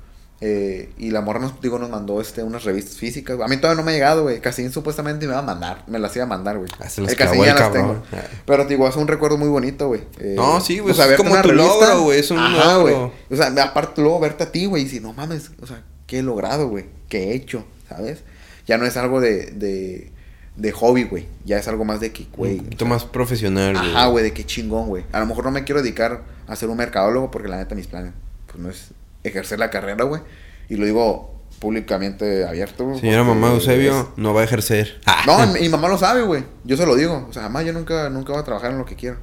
[0.47, 3.41] Eh, y la morra nos, digo, nos mandó este, unas revistas físicas.
[3.41, 4.43] A mí todavía no me ha llegado, güey.
[4.43, 5.85] Casín supuestamente me va a mandar.
[5.87, 6.69] Me las iba a mandar, güey.
[6.79, 8.03] Ah, El Casín ya el las tengo.
[8.45, 10.03] Pero, digo, es un recuerdo muy bonito, güey.
[10.19, 12.75] Eh, No, sí, güey, o sea, es como tu revista, logro, güey, es un ajá,
[12.75, 12.83] logro.
[12.99, 13.13] güey.
[13.31, 16.19] O sea, aparte luego verte a ti, güey, y decir, no mames, o sea, ¿qué
[16.19, 16.85] he logrado, güey?
[17.09, 17.65] ¿Qué he hecho?
[17.89, 18.23] ¿Sabes?
[18.67, 20.13] Ya no es algo de, de,
[20.57, 21.27] de hobby, güey.
[21.47, 22.59] Ya es algo más de que, güey.
[22.59, 23.91] Un poquito más profesional, güey.
[23.95, 25.05] Ajá, güey, de qué chingón, güey.
[25.13, 27.87] A lo mejor no me quiero dedicar a ser un mercadólogo porque la neta mis
[27.87, 28.13] planes,
[28.47, 28.89] pues no es
[29.25, 30.23] ejercer la carrera, güey.
[30.69, 33.01] Y lo digo públicamente abierto, güey.
[33.01, 35.01] Señora mamá Eusebio, es- no va a ejercer.
[35.27, 36.45] No, mi, mi mamá lo sabe, güey.
[36.65, 37.27] Yo se lo digo.
[37.29, 39.17] O sea, mamá, yo nunca, nunca voy a trabajar en lo que quiero.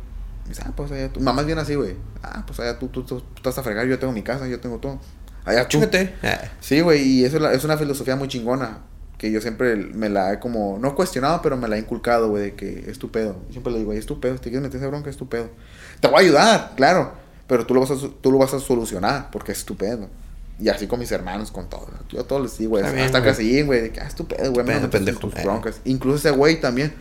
[0.43, 1.20] Me dice, ah, pues allá tú.
[1.20, 1.95] Mamá es bien así, güey.
[2.24, 4.60] Ah, pues allá tú, tú, tú, tú estás a fregar, yo tengo mi casa, yo
[4.60, 4.99] tengo todo.
[5.45, 5.78] Allá tú.
[6.24, 6.39] Ah.
[6.60, 8.80] Sí, güey, y eso es, la- es una filosofía muy chingona.
[9.18, 12.41] Que yo siempre me la he como, no cuestionado, pero me la he inculcado, güey,
[12.43, 13.36] de que es tu pedo.
[13.47, 15.30] Yo siempre le digo, es tu pedo, si te quieres meter esa bronca, es tu
[15.30, 15.52] pedo.
[15.99, 17.14] Te voy a ayudar, claro,
[17.52, 20.08] pero tú lo vas a, tú lo vas a solucionar porque es tu pedo.
[20.58, 21.89] Y así con mis hermanos, con todos.
[22.08, 23.30] Yo a todos les digo, güey, Está bien, hasta güey.
[23.30, 25.20] Casillín, güey, de que, ah, es tu pedo, güey, me Pedo, no metas en pendejo.
[25.20, 25.43] tus Eh.
[25.43, 25.82] broncas.
[25.84, 26.93] Incluso ese güey también,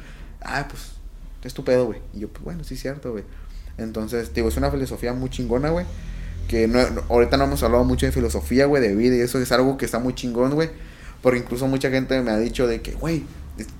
[0.43, 0.83] ah, pues,
[1.45, 2.01] es tu pedo, güey.
[2.13, 3.23] Y yo, pues, bueno, sí es cierto, güey.
[3.79, 5.87] Entonces, digo, es una filosofía muy chingona, güey.
[6.49, 6.81] Que no,
[7.11, 9.15] ahorita no hemos hablado mucho de filosofía, güey, de vida.
[9.15, 10.69] Y eso es algo que está muy chingón, güey.
[11.23, 13.23] Porque incluso mucha gente me ha dicho de que, güey,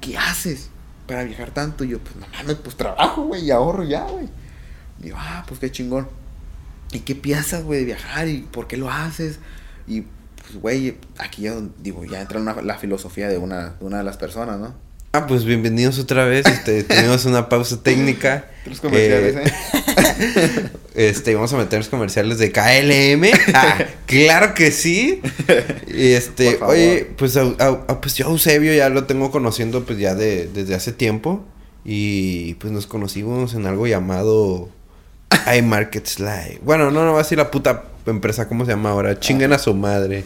[0.01, 0.71] ¿qué haces
[1.09, 1.83] para viajar tanto?
[1.83, 4.29] Y yo, pues, no mames, pues trabajo, güey, y ahorro ya, güey.
[5.03, 6.07] Y yo, ah, pues qué chingón.
[6.93, 8.29] ¿Y qué piensas, güey, de viajar?
[8.29, 9.39] ¿Y por qué lo haces?
[9.87, 13.99] Y, pues, güey, aquí ya, digo, ya entra una- la filosofía de una, de una
[13.99, 14.75] de las personas, ¿no?
[15.13, 16.47] Ah, pues bienvenidos otra vez.
[16.47, 18.47] Este, tenemos una pausa técnica.
[18.67, 20.71] Los comerciales, Eh, ¿eh?
[20.95, 23.31] Este, vamos a meter los comerciales de KLM.
[23.55, 25.21] Ah, claro que sí.
[25.87, 29.85] Y este, oye, pues, a- a- a- pues yo a Eusebio ya lo tengo conociendo
[29.85, 31.45] pues ya de, desde hace tiempo.
[31.85, 34.69] Y pues nos conocimos en algo llamado
[35.59, 36.61] iMarkets Live.
[36.63, 39.19] Bueno, no, no va a decir la puta empresa, ¿cómo se llama ahora?
[39.19, 40.25] Chinguen a su madre.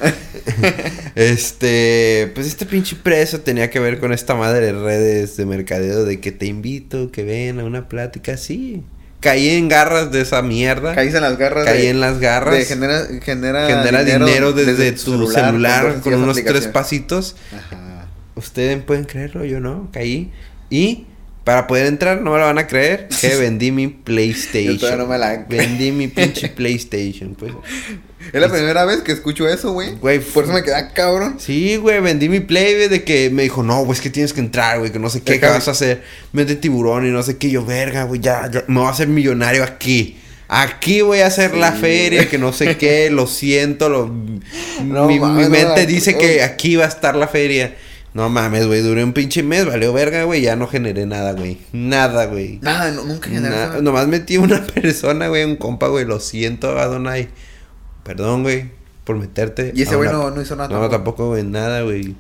[1.15, 6.05] este, pues este pinche preso tenía que ver con esta madre de redes de mercadeo
[6.05, 8.83] de que te invito, que ven a una plática así.
[9.21, 10.95] Caí en garras de esa mierda.
[10.95, 11.65] Caíste en las garras.
[11.65, 12.55] Caí de- en las garras.
[12.59, 17.37] de genera, genera, genera dinero, desde, tu tu celular, dos con unos tres pasitos.
[17.51, 18.07] Ajá.
[18.35, 20.31] Ustedes pueden creerlo, yo no, caí.
[20.69, 21.07] Y
[21.45, 24.75] para poder entrar, no me lo van a creer, que vendí mi PlayStation.
[24.75, 27.53] Yo todavía no me la- Vendí mi pinche PlayStation, pues.
[28.33, 29.97] Es la primera vez que escucho eso, güey.
[29.97, 31.37] Güey, Por eso me queda cabrón.
[31.39, 34.33] Sí, güey, vendí mi play, güey, de que me dijo, no, güey, es que tienes
[34.33, 35.53] que entrar, güey, que no sé qué, Déjame.
[35.53, 36.03] vas a hacer.
[36.33, 39.09] Mete tiburón y no sé qué, yo, verga, güey, ya, ya, me voy a hacer
[39.09, 40.17] millonario aquí.
[40.49, 44.07] Aquí voy a hacer la feria, que no sé qué, lo siento, lo...
[44.85, 46.19] No mi, mi mente no, dice no.
[46.19, 47.75] que aquí va a estar la feria.
[48.15, 51.59] No mames, güey, duré un pinche mes, valió verga, güey, ya no generé nada, güey.
[51.73, 52.61] Nada, güey.
[52.63, 56.79] Nada, no- nunca generas Na- nomás metí una persona, güey, un compa, güey, lo siento,
[56.79, 57.29] Adonai.
[58.05, 58.71] Perdón, güey,
[59.05, 59.73] por meterte.
[59.75, 60.69] Y ese güey no, no hizo nada.
[60.79, 62.15] no, tampoco, güey, nada, güey.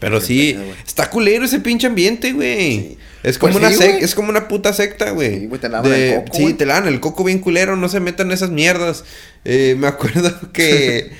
[0.00, 2.78] Pero sí, está culero ese pinche ambiente, güey.
[2.78, 2.98] Sí.
[3.24, 5.40] Es como Pues una sí, sec- es como una puta secta, güey.
[5.40, 7.88] Sí, güey, te lavan De- el coco, Sí, te lavan el coco bien culero, no
[7.88, 9.04] se metan esas mierdas.
[9.44, 11.10] Eh, me acuerdo que,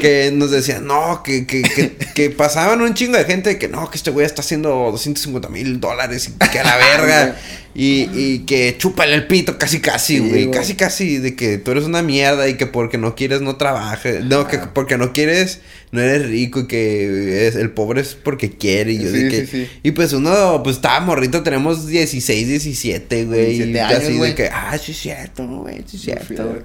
[0.00, 3.90] que nos decían, no, que, que, que, que pasaban un chingo de gente que no,
[3.90, 7.36] que este güey está haciendo 250 mil dólares y que a la verga.
[7.74, 10.30] y, y que chúpale el pito casi casi, Sí, güey.
[10.46, 10.50] güey.
[10.50, 14.24] casi casi de que tú eres una mierda y que porque no quieres no trabajes.
[14.24, 15.60] No, que porque no quieres
[15.92, 18.92] no eres rico y que es, el pobre es porque quiere.
[18.92, 23.24] Y yo Sí, de que, sí, y pues uno, pues estaba morrito, tenemos 16, 17,
[23.24, 23.46] güey.
[23.58, 24.30] 17 y años, así güey.
[24.30, 26.58] de que, ah, sí es cierto, güey, sí es cierto.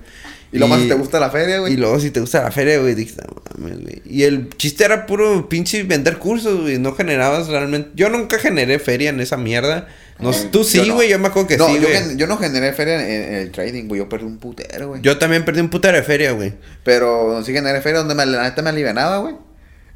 [0.51, 1.73] Y lo más si te gusta la feria, güey.
[1.73, 3.15] Y luego si te gusta la feria, güey, dije,
[3.57, 4.01] mames, güey.
[4.05, 6.79] Y el chiste era puro pinche vender cursos, güey.
[6.79, 7.89] No generabas realmente.
[7.95, 9.87] Yo nunca generé feria en esa mierda.
[10.19, 10.93] No, tú sí, yo no.
[10.95, 11.09] güey.
[11.09, 13.87] Yo me acuerdo que no, sí, yo, yo no generé feria en, en el trading,
[13.87, 13.99] güey.
[13.99, 15.01] Yo perdí un putero, güey.
[15.01, 16.53] Yo también perdí un putero de feria, güey.
[16.83, 19.35] Pero sí generé feria donde me, la neta me alivianaba, güey.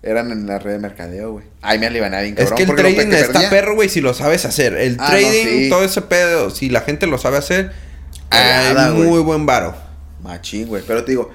[0.02, 1.46] Eran en la red de mercadeo, güey.
[1.62, 4.46] Ahí me alivianaba bien Es que el trading que está perro, güey, si lo sabes
[4.46, 4.74] hacer.
[4.76, 5.70] El Ah, no, trading, sí.
[5.70, 7.72] todo ese pedo, si la gente lo sabe hacer,
[8.30, 9.76] hay muy buen varo.
[10.22, 10.84] Machín, güey.
[10.86, 11.30] Pero te digo,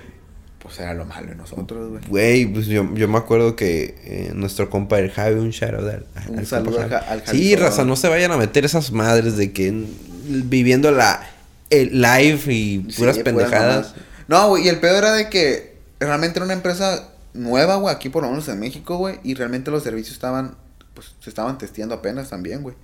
[0.59, 2.03] pues era lo malo de nosotros, güey.
[2.09, 5.89] Güey, pues yo, yo me acuerdo que eh, nuestro compa el Javi, un shout out
[5.89, 7.39] al, Un al saludo al al Javi.
[7.39, 11.28] Sí, raza, no se vayan a meter esas madres de que mm, viviendo la
[11.70, 13.95] el live y puras pendejadas.
[14.28, 18.09] No, güey, y el peor era de que realmente era una empresa nueva, güey, aquí
[18.09, 20.57] por lo menos en México, güey, y realmente los servicios estaban,
[20.95, 22.76] pues, se estaban testeando apenas también, güey.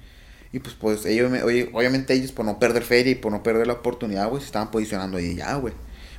[0.53, 3.43] Y pues, pues, ellos, me- oye, obviamente ellos por no perder feria y por no
[3.43, 5.73] perder la oportunidad, güey, se estaban posicionando ahí ya, güey.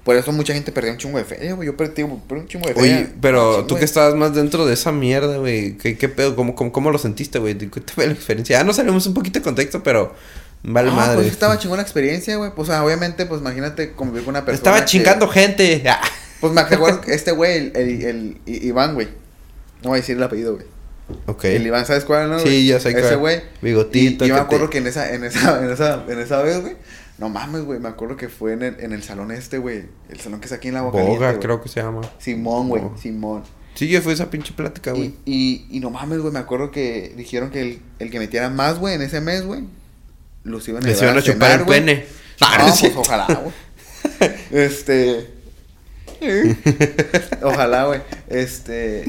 [0.04, 1.68] Por eso mucha gente perdió un chingo de feria, güey.
[1.68, 2.98] Yo perdí, un chingo de feria.
[2.98, 5.78] Oye, pero tú que estabas más dentro de esa mierda, güey.
[5.78, 6.36] ¿Qué, qué pedo?
[6.36, 7.56] ¿Cómo, cómo, cómo lo sentiste, güey?
[7.58, 8.58] ¿Qué te fue la experiencia?
[8.58, 10.16] Ya no salimos un poquito de contexto, pero
[10.64, 11.16] vale No, madre.
[11.18, 12.52] pues estaba chingón la experiencia, güey.
[12.56, 14.58] Pues, o sea, obviamente, pues imagínate convivir con una persona.
[14.58, 15.84] Estaba que- chingando gente.
[15.88, 16.02] Ah.
[16.42, 19.08] Pues me acuerdo que este güey, el, el, el Iván, güey.
[19.84, 20.66] No voy a decir el apellido, güey.
[21.28, 21.46] Ok.
[21.46, 22.40] El Iván, ¿sabes cuál, no?
[22.40, 23.18] Sí, ya sé Ese cuál.
[23.20, 23.42] güey.
[23.62, 26.20] Bigotito, Y, yo que me acuerdo te- que en esa, en esa, en esa, en
[26.20, 26.74] esa vez, güey.
[27.22, 27.80] No mames, güey.
[27.80, 29.84] Me acuerdo que fue en el, en el salón este, güey.
[30.10, 30.98] El salón que está aquí en la boca.
[31.02, 32.02] Boga, creo que se llama.
[32.18, 32.84] Simón, güey.
[33.00, 33.44] Simón.
[33.76, 35.14] Sí, ya fue esa pinche plática, güey.
[35.24, 36.34] Y, y, y no mames, güey.
[36.34, 39.64] Me acuerdo que dijeron que el, el que metiera más, güey, en ese mes, güey.
[40.44, 42.06] Los iban a Les iban a chupar cenar, el pene.
[42.42, 43.00] No, Ah, pues cierto.
[43.02, 43.54] ojalá, güey.
[44.52, 45.32] Este.
[47.44, 48.02] ojalá, güey.
[48.30, 49.06] Este.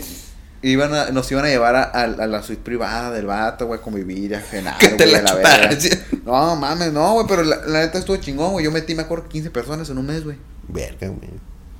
[0.62, 3.80] Iban a, nos iban a llevar a, a- a la suite privada del vato, güey,
[3.80, 5.76] convivir, a cenar, te güey, la verga.
[6.24, 8.64] No, mames, no, güey, pero la, la neta estuvo chingón, güey.
[8.64, 10.36] Yo metí, me acuerdo, 15 personas en un mes, güey.
[10.68, 11.30] Verga, güey.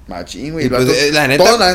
[0.09, 0.69] Machín, güey.
[0.69, 1.73] Pues, eh, la neta- Todos, la,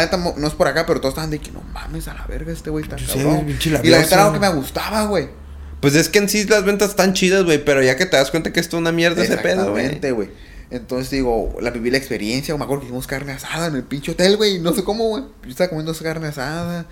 [0.00, 2.24] neta, la no es por acá, pero todos estaban de que no mames a la
[2.26, 3.46] verga este güey está sé, cabrón.
[3.82, 5.28] y la neta era algo que me gustaba, güey.
[5.80, 7.62] Pues es que en sí las ventas están chidas, güey.
[7.62, 9.86] Pero ya que te das cuenta que esto es una mierda ese pedo, güey.
[9.86, 10.28] Exactamente, güey.
[10.70, 14.12] Entonces digo, la viví la experiencia, me acuerdo que hicimos carne asada en el pinche
[14.12, 15.24] hotel, güey, no sé cómo, güey.
[15.44, 16.86] Yo estaba comiendo esa carne asada,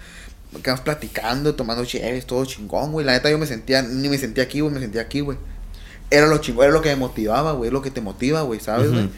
[0.63, 3.07] quedamos platicando, tomando chéves, todo chingón, güey.
[3.07, 5.39] La neta yo me sentía, ni me sentía aquí, güey, me sentía aquí, güey.
[6.11, 8.61] Era lo chingón, era lo que me motivaba, güey, es lo que te motiva, güey,
[8.61, 9.09] ¿sabes, güey?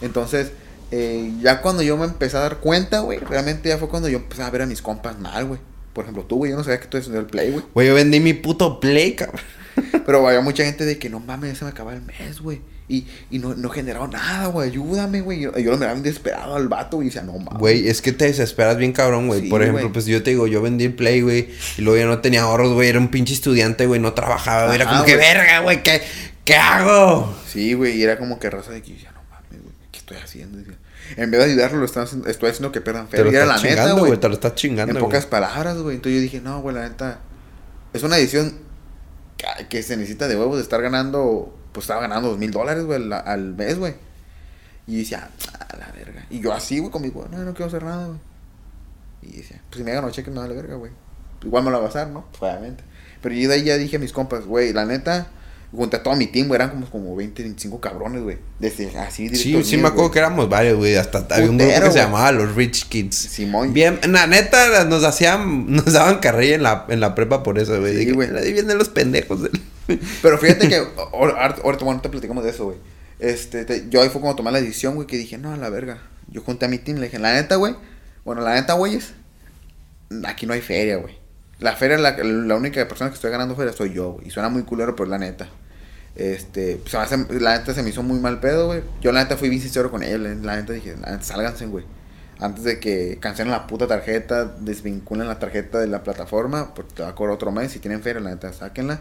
[0.00, 0.52] Entonces,
[0.90, 4.18] eh, ya cuando yo me empecé a dar cuenta, güey, realmente ya fue cuando yo
[4.18, 5.60] empecé a ver a mis compas mal, güey.
[5.92, 7.64] Por ejemplo, tú, güey, yo no sabía que tú eres el play, güey.
[7.74, 9.42] Güey, yo vendí mi puto play, cabrón.
[10.06, 12.60] Pero había mucha gente de que no mames, ya se me acaba el mes, güey.
[12.90, 13.70] Y, y no, no
[14.08, 14.68] nada, güey.
[14.68, 15.38] Ayúdame, güey.
[15.38, 17.06] Yo, yo lo miraba bien desesperado al vato, güey.
[17.06, 17.60] Y decía, no mames.
[17.60, 19.42] Güey, es que te desesperas bien cabrón, güey.
[19.42, 21.50] Sí, Por ejemplo, pues yo te digo, yo vendí el play, güey.
[21.78, 22.88] Y luego ya no tenía ahorros, güey.
[22.88, 24.00] Era un pinche estudiante, güey.
[24.00, 24.74] No trabajaba, güey.
[24.74, 25.84] Era Ajá, como que verga, güey.
[25.84, 26.02] ¿qué,
[26.44, 27.32] ¿Qué hago?
[27.46, 27.96] Sí, güey.
[27.96, 29.74] Y era como que raza de que yo decía, no mames, güey.
[29.92, 30.58] ¿Qué estoy haciendo?
[30.58, 30.74] Decía,
[31.16, 33.18] en vez de ayudarlo, lo estoy haciendo, estoy haciendo que pierdan fe.
[33.18, 34.10] Te lo Y era la estás neta, chingando, güey.
[34.10, 34.20] güey.
[34.20, 35.94] Te lo estás chingando, En pocas palabras, güey.
[35.94, 37.20] Entonces yo dije, no, güey, la neta.
[37.92, 38.58] Es una edición
[39.36, 41.56] que, que se necesita de huevos de estar ganando.
[41.72, 43.94] Pues estaba ganando dos mil dólares, güey, al, mes, güey.
[44.86, 46.26] Y decía, a la verga.
[46.30, 48.18] Y yo así, güey, conmigo, no, no quiero hacer nada, güey.
[49.22, 50.92] Y decía, pues si me gano cheque, me da la verga, güey.
[51.42, 52.26] Igual me lo va a pasar, ¿no?
[52.30, 52.82] Pues, obviamente.
[53.22, 55.28] Pero yo de ahí ya dije a mis compas, güey, la neta,
[55.72, 58.38] junté a todo mi team, güey, eran como, como 20, 25 cabrones, güey.
[58.58, 60.12] Desde así, Sí, directos sí me acuerdo güey.
[60.12, 60.96] que éramos varios, güey.
[60.96, 63.14] Hasta había un grupo Putero, que se llamaba Los Rich Kids.
[63.16, 63.72] Simón.
[63.72, 67.78] Bien, la neta, nos hacían, nos daban carrilla en la, en la prepa por eso,
[67.80, 67.96] güey.
[67.98, 68.28] Sí, que, güey.
[68.36, 69.42] Ahí vienen los pendejos.
[69.42, 69.60] del-".
[70.22, 72.76] Pero fíjate que ahor- ahor- ahorita, bueno, te platicamos de eso, güey.
[73.18, 75.68] Este, te- yo ahí fue cuando tomé la decisión, güey, que dije, no, a la
[75.70, 75.98] verga.
[76.32, 77.74] Yo junté a mi team, le dije, la neta, güey.
[78.24, 79.12] Bueno, la neta, güeyes,
[80.24, 81.18] aquí no hay feria, güey.
[81.58, 84.28] La feria, la, la única persona que estoy ganando feria soy yo, güey.
[84.28, 85.48] Y suena muy culero, pero la neta.
[86.20, 86.92] Este, pues,
[87.40, 88.82] la neta se me hizo muy mal pedo, güey.
[89.00, 90.18] Yo la neta fui bien sincero con ella.
[90.18, 91.84] La neta dije, la neta, sálganse, güey.
[92.38, 97.02] Antes de que cancelen la puta tarjeta, desvinculen la tarjeta de la plataforma, porque te
[97.02, 97.72] va a cobrar otro mes.
[97.72, 99.00] Si tienen feria, la neta, sáquenla.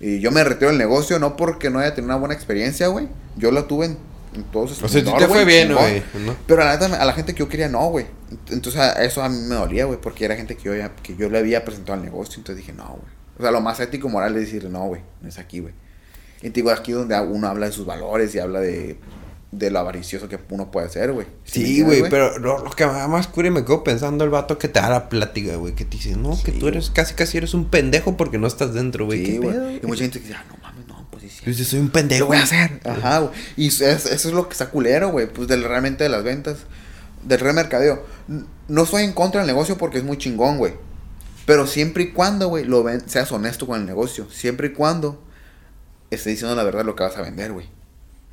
[0.00, 3.08] Y yo me retiro del negocio, no porque no haya tenido una buena experiencia, güey.
[3.36, 3.98] Yo la tuve en,
[4.34, 6.02] en todos sus O sea, te fue bien, güey.
[6.26, 6.36] ¿no?
[6.46, 8.06] Pero la neta, a la gente que yo quería, no, güey.
[8.50, 11.16] Entonces, a- eso a mí me dolía, güey, porque era gente que yo, ya, que
[11.16, 12.38] yo le había presentado al negocio.
[12.38, 13.12] Entonces dije, no, güey.
[13.38, 15.74] O sea, lo más ético moral es decirle, no, güey, no es aquí, güey.
[16.42, 18.98] Y te digo, aquí donde uno habla de sus valores y habla de,
[19.52, 21.26] de lo avaricioso que uno puede ser, güey.
[21.44, 24.68] Sí, güey, pero lo, lo que más cura y me quedo pensando el vato que
[24.68, 27.54] te da la plática, güey, que te dice, no, que tú eres casi casi eres
[27.54, 29.24] un pendejo porque no estás dentro, güey.
[29.24, 29.50] Sí, ¿Qué güey.
[29.52, 31.52] pedo, Y mucha gente dice, ah, no mames, no, pues sí, sí.
[31.52, 32.26] Yo soy un pendejo.
[32.26, 32.80] ¿Qué voy a hacer?
[32.84, 33.32] Ajá, güey.
[33.56, 35.26] Y eso es, eso es lo que está culero, güey.
[35.26, 36.58] Pues del, realmente de las ventas,
[37.24, 38.04] del remercadeo.
[38.68, 40.74] No estoy en contra del negocio porque es muy chingón, güey.
[41.46, 44.28] Pero siempre y cuando, güey, lo ven, seas honesto con el negocio.
[44.30, 45.22] Siempre y cuando
[46.10, 47.68] estés diciendo la verdad lo que vas a vender, güey.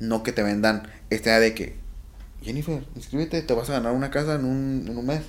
[0.00, 1.76] No que te vendan esta idea de que,
[2.42, 5.22] Jennifer, inscríbete, te vas a ganar una casa en un, en un mes.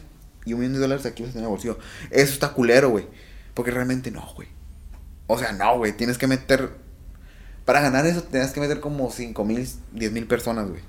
[0.46, 1.80] Y un millón de dólares aquí vas a tener bolsillo.
[2.12, 3.08] Eso está culero, güey.
[3.54, 4.48] Porque realmente no, güey.
[5.28, 5.94] O sea, no, güey.
[5.98, 6.70] Tienes que meter
[7.66, 10.82] para ganar eso tenías que meter como 5 mil, 10 mil personas, güey.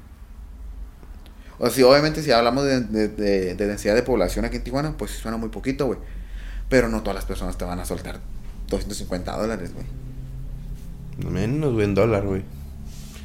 [1.58, 4.94] O sea, obviamente si hablamos de, de- de- de densidad de población aquí en Tijuana,
[4.98, 5.98] pues suena muy poquito, güey.
[6.68, 8.20] Pero no todas las personas te van a soltar
[8.68, 9.86] 250 dólares, güey.
[11.18, 12.42] Menos, güey, en dólar, güey.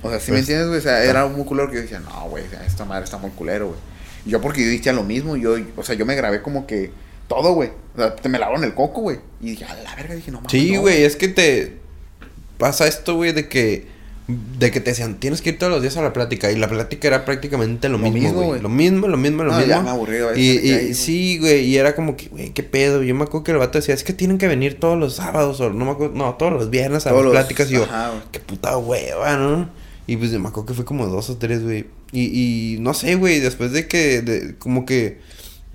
[0.04, 2.00] O sea, si Pues, me entiendes, güey, o sea, era muy culero que yo decía,
[2.00, 3.80] no, güey, esta madre está muy culero, güey.
[4.26, 6.92] Y yo porque yo decía lo mismo, yo, o sea, yo me grabé como que
[7.28, 7.70] todo, güey.
[7.96, 9.20] O sea, te me lavaron el coco, güey.
[9.42, 10.52] Y dije, a la verga, dije, no mames.
[10.52, 11.78] Sí, no, güey, es que te
[12.58, 13.88] pasa esto, güey, de que
[14.60, 16.68] de que te decían, tienes que ir todos los días a la plática y la
[16.70, 18.62] plática era prácticamente lo, Lo mismo, güey.
[18.62, 19.70] Lo mismo, lo mismo, lo No, mismo.
[19.70, 23.04] ya me aburrí, a veces Y, sí, güey, y era como que, güey, qué pedo.
[23.04, 25.60] Yo me acuerdo que el vato decía, es que tienen que venir todos los sábados
[25.62, 27.84] o no me acuerdo, no, todos los viernes a Todos las los- pláticas y yo,
[27.84, 29.70] ajá, qué puta hueva, ¿no?
[30.08, 31.86] Y pues me acuerdo que fue como dos o tres, güey.
[32.12, 35.20] Y, y no sé, güey, después de que, de- como que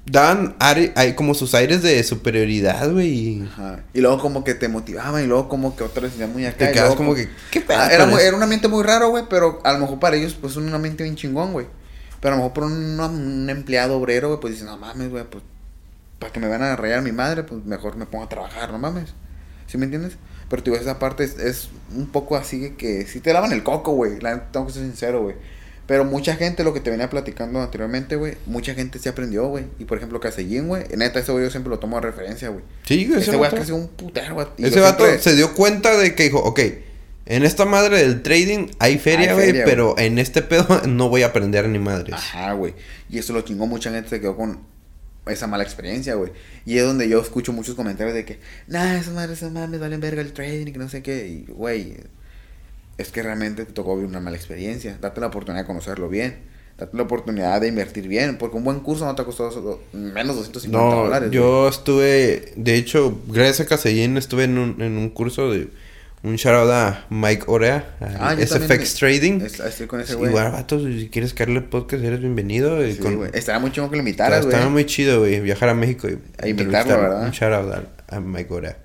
[0.06, 3.08] daban hay como sus aires de superioridad, güey.
[3.08, 3.80] y Ajá.
[3.92, 6.66] Y luego como que te motivaban y luego como que otra vez ya muy acá.
[6.66, 9.72] Te quedas como que, ¿qué pedo Ah, era, un ambiente muy raro, güey, pero a
[9.72, 11.66] lo mejor para ellos, pues, un ambiente bien chingón, güey.
[12.20, 15.24] Pero a lo mejor por un, un empleado obrero, güey, pues dicen, no mames, güey,
[15.24, 15.42] pues,
[16.18, 18.78] para que me van a rayar mi madre, pues mejor me pongo a trabajar, no
[18.78, 19.12] mames.
[19.66, 20.16] ¿Sí me entiendes?
[20.48, 23.64] Pero, digo, esa parte es, es un poco así que, que sí te lavan el
[23.64, 24.20] coco, güey.
[24.20, 25.34] La tengo que ser sincero, güey.
[25.86, 29.66] Pero mucha gente, lo que te venía platicando anteriormente, güey, mucha gente se aprendió, güey.
[29.78, 32.64] Y por ejemplo, Casellín, güey, neta, ese güey yo siempre lo tomo de referencia, güey.
[32.84, 34.48] Sí, güey, Ese güey es casi un putero, güey.
[34.58, 36.60] Ese vato siempre- se dio cuenta de que dijo, ok,
[37.26, 41.26] en esta madre del trading hay feria, güey, pero en este pedo no voy a
[41.26, 42.14] aprender ni madres.
[42.14, 42.74] Ajá, güey.
[43.08, 44.60] Y eso lo chingó, mucha gente se quedó con
[45.26, 46.32] esa mala experiencia, güey.
[46.64, 50.00] Y es donde yo escucho muchos comentarios de que, nah, esas madres, esas mames, valen
[50.00, 51.26] verga el trading y que no sé qué.
[51.28, 51.96] Y, güey,
[52.98, 54.96] es que realmente te tocó vivir una mala experiencia.
[55.00, 56.36] Date la oportunidad de conocerlo bien.
[56.78, 58.36] Date la oportunidad de invertir bien.
[58.38, 61.30] Porque un buen curso no te ha costado solo- menos 250 No, dólares.
[61.30, 65.68] yo estuve, de hecho, gracias a Casellín estuve en un, en un curso de
[66.22, 69.40] un shout a Mike Orea, a Ah, SFX Trading.
[69.42, 70.30] Es- Estoy con ese güey.
[70.30, 72.84] Igual, si quieres caerle podcast, eres bienvenido.
[72.84, 73.30] y Sí, con-.
[73.32, 74.54] Estaba muy chingón que lo invitaras, güey.
[74.54, 76.98] estaba muy chido, güey, viajar a México y A invitarlo.
[77.00, 77.22] ¿verdad?
[77.24, 77.72] Un shout out
[78.08, 78.76] a, a Mike Orea.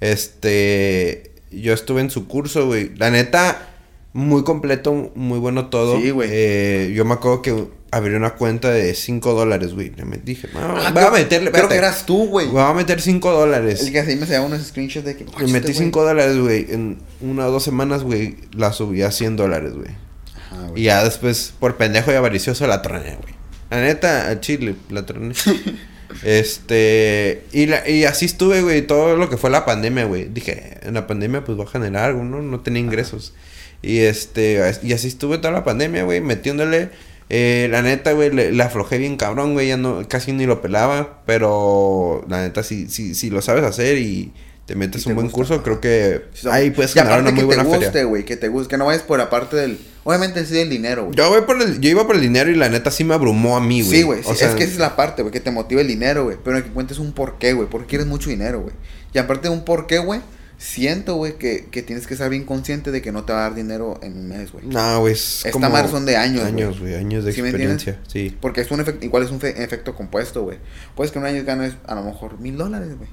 [0.00, 2.94] Este, yo estuve en su curso, güey.
[2.96, 3.68] La neta,
[4.12, 6.00] muy completo, muy bueno todo.
[6.00, 6.28] Sí, güey.
[6.32, 9.92] Eh, yo me acuerdo que abrí una cuenta de 5 dólares, güey.
[9.96, 12.48] Le dije, no, Ah, voy a meterle, Creo que eras tú, güey.
[12.48, 13.82] Voy a meter 5 dólares.
[13.82, 15.24] El que así me se unos screenshots de que.
[15.24, 15.84] Le "Oye, metí este güey".
[15.86, 16.66] 5 dólares, güey.
[16.70, 19.90] En una o dos semanas, güey, la subí a 100 dólares, güey.
[20.36, 20.82] Ajá, güey.
[20.82, 23.34] Y ya después, por pendejo y avaricioso, la troné, güey.
[23.70, 25.34] La neta, a Chile, la troné.
[26.24, 27.44] este.
[27.52, 30.28] Y, la, y así estuve, güey, todo lo que fue la pandemia, güey.
[30.28, 32.42] Dije, en la pandemia, pues va a generar algo, ¿no?
[32.42, 33.34] No tenía ingresos.
[33.82, 34.60] Y este.
[34.82, 36.90] Y así estuve toda la pandemia, güey, metiéndole.
[37.30, 39.68] Eh, la neta, güey, le, le aflojé bien cabrón, güey.
[39.68, 41.22] Ya no, casi ni lo pelaba.
[41.26, 44.32] Pero la neta, si, si, si lo sabes hacer y
[44.68, 45.62] te metes un te buen gusta, curso, ajá.
[45.62, 48.48] creo que Sí, ahí puedes aparte una muy que buena te guste, güey, que te
[48.48, 49.78] guste, que no vayas por aparte del...
[50.04, 51.16] Obviamente sí el dinero, güey.
[51.16, 53.56] Yo voy por el, yo iba por el dinero y la neta sí me abrumó
[53.56, 53.98] a mí, güey.
[53.98, 55.88] Sí, güey, sí, sea, es que esa es la parte, güey, que te motiva el
[55.88, 58.74] dinero, güey, pero que cuentes un porqué, güey, porque quieres mucho dinero, güey.
[59.14, 60.20] Y aparte de un porqué, güey,
[60.58, 63.42] siento, güey, que, que tienes que ser bien consciente de que no te va a
[63.44, 64.66] dar dinero en un mes, güey.
[64.66, 66.52] No, güey, es Esta como madre son de años, güey.
[66.52, 68.36] Años, güey, años de ¿Sí experiencia, sí.
[68.40, 70.58] Porque es un efecto, igual es un fe- efecto compuesto, güey.
[70.94, 73.08] Puedes que en un año ganes a lo mejor mil dólares, güey.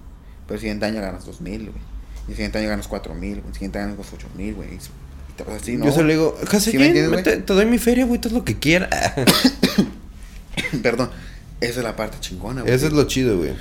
[0.48, 1.82] Pero el siguiente año ganas dos mil, güey.
[2.28, 3.48] Y el siguiente año ganas cuatro mil, güey.
[3.48, 4.70] El siguiente año ganas ocho mil, güey.
[4.76, 4.78] Y
[5.36, 5.86] te vas así, ¿no?
[5.86, 8.44] Yo se le digo, ¿Sí me entiendes, te, te doy mi feria, güey, haz lo
[8.46, 8.90] que quieras.
[10.84, 11.10] Perdón.
[11.62, 12.74] Esa es la parte chingona, güey.
[12.74, 13.54] Eso es lo chido, güey.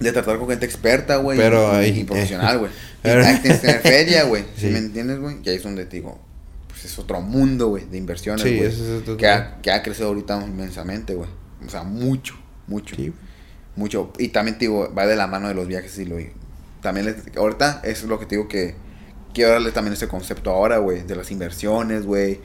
[0.00, 1.38] De tratar con gente experta, güey.
[1.38, 2.70] Pero y, ahí- y profesional, güey.
[3.02, 4.42] Pero- tienes que tener feria, güey.
[4.42, 4.66] ¿Sí Sí.
[4.68, 5.36] me entiendes, güey?
[5.44, 6.18] Y ahí es donde te digo,
[6.68, 8.68] pues es otro mundo, güey, de inversiones, Sí, güey.
[8.68, 11.28] eso es otro- que, ha, que ha crecido ahorita inmensamente, güey.
[11.64, 12.34] O sea, mucho,
[12.66, 12.96] mucho.
[12.96, 13.12] Sí.
[13.76, 14.12] Mucho.
[14.18, 16.16] Y también te digo, va de la mano de los viajes y lo
[16.80, 18.74] También les- ahorita eso es lo que te digo que
[19.32, 22.40] quiero darle también ese concepto ahora, güey, de las inversiones, güey,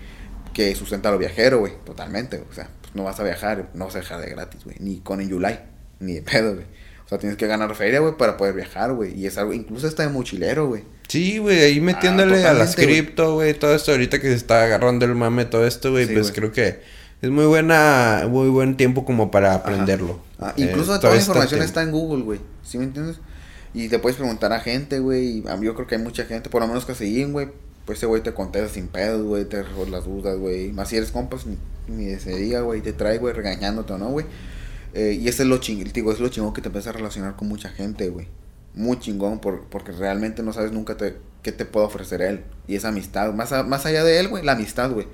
[0.53, 2.43] que sustenta a lo viajero, güey, totalmente.
[2.49, 4.99] O sea, pues no vas a viajar, no vas a viajar de gratis, güey, ni
[5.01, 5.59] con en July,
[5.99, 6.65] ni de pedo, güey.
[7.05, 9.19] O sea, tienes que ganar feria, güey, para poder viajar, güey.
[9.19, 10.83] Y es algo, incluso está de mochilero, güey.
[11.07, 14.63] Sí, güey, ahí metiéndole a las Ah, cripto, güey, todo esto ahorita que se está
[14.63, 16.81] agarrando el mame, todo esto, güey, Sí, pues creo que
[17.21, 20.19] es muy buena, muy buen tiempo como para aprenderlo.
[20.39, 22.39] Ah, Eh, incluso toda todavía la información está en Google, güey.
[22.63, 23.17] ¿Sí me entiendes?
[23.73, 25.43] Y te puedes preguntar a gente, güey.
[25.61, 27.49] Yo creo que hay mucha gente, por lo menos que seguían, güey.
[27.85, 29.45] Pues ese güey te contesta sin pedos, güey.
[29.45, 30.71] Te resuelve las dudas, güey.
[30.71, 31.57] Más si eres compas, ni,
[31.87, 32.81] ni se diga, güey.
[32.81, 34.25] Te trae, güey, regañándote o no, güey.
[34.93, 37.35] Eh, y ese es lo chingón, digo, es lo chingón que te empiezas a relacionar
[37.35, 38.27] con mucha gente, güey.
[38.73, 42.43] Muy chingón, por, porque realmente no sabes nunca te, qué te puede ofrecer él.
[42.67, 45.07] Y esa amistad, más, a- más allá de él, güey, la amistad, güey.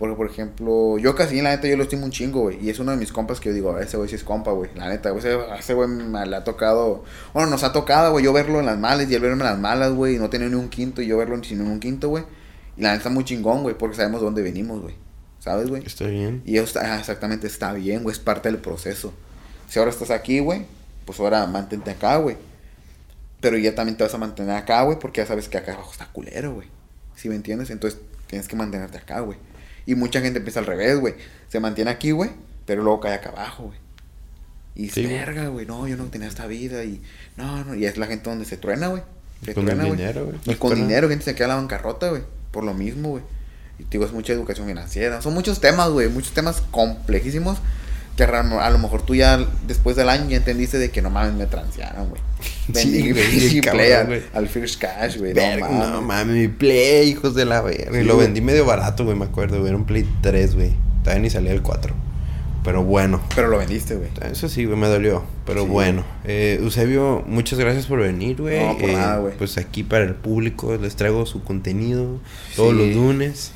[0.00, 2.58] Porque, por ejemplo, yo casi, la neta, yo lo estimo un chingo, güey.
[2.64, 4.70] Y es uno de mis compas que yo digo, ese güey sí es compa, güey.
[4.74, 5.22] La neta, güey,
[5.58, 5.88] ese, güey
[6.26, 7.04] le ha tocado.
[7.34, 9.58] Bueno, nos ha tocado, güey, yo verlo en las malas y él verme en las
[9.58, 10.16] malas, güey.
[10.16, 12.24] Y no tener ni un quinto y yo verlo sin un quinto, güey.
[12.78, 14.94] Y la neta está muy chingón, güey, porque sabemos de dónde venimos, güey.
[15.38, 15.84] ¿Sabes, güey?
[15.84, 16.40] Está bien.
[16.46, 19.12] Y eso está, ah, exactamente está bien, güey, es parte del proceso.
[19.68, 20.64] Si ahora estás aquí, güey,
[21.04, 22.38] pues ahora mantente acá, güey.
[23.42, 25.92] Pero ya también te vas a mantener acá, güey, porque ya sabes que acá abajo
[25.92, 26.68] está culero, güey.
[27.16, 27.68] ¿Sí me entiendes?
[27.68, 29.36] Entonces tienes que mantenerte acá, güey.
[29.90, 31.14] Y mucha gente empieza al revés, güey.
[31.48, 32.30] Se mantiene aquí, güey,
[32.64, 33.78] pero luego cae acá abajo, güey.
[34.76, 37.02] Y Sí, verga, güey, no, yo no tenía esta vida y...
[37.36, 39.02] No, no, y es la gente donde se truena, güey.
[39.44, 40.36] Se Con truena, dinero, güey.
[40.44, 40.86] Y con Truena.
[40.86, 42.22] dinero, gente se queda en la bancarrota, güey.
[42.52, 43.24] Por lo mismo, güey.
[43.80, 45.20] Y te digo, es mucha educación financiera.
[45.22, 46.08] Son muchos temas, güey.
[46.08, 47.58] Muchos temas complejísimos.
[48.26, 51.34] Que a lo mejor tú ya después del año ya entendiste de que no mames
[51.34, 52.20] me transearon, güey.
[52.68, 53.92] Vendí Sí, Play
[54.32, 55.32] al, First Cash, güey.
[55.34, 55.90] No mames.
[55.90, 58.00] no mames, mi Play, hijos de la verga.
[58.00, 59.68] y lo vendí medio barato, güey, me acuerdo, güey.
[59.68, 60.72] Era un Play 3, güey.
[61.02, 61.94] Todavía ni salía el 4.
[62.62, 63.22] Pero bueno.
[63.34, 64.10] Pero lo vendiste, güey.
[64.30, 65.24] Eso sí, güey, me dolió.
[65.46, 65.68] Pero Sí.
[65.70, 66.04] bueno.
[66.24, 68.60] Eh, Eusebio, muchas gracias por venir, güey.
[68.62, 69.34] No, por Eh, nada, güey.
[69.38, 72.20] Pues aquí para el público les traigo su contenido
[72.54, 73.52] todos los lunes.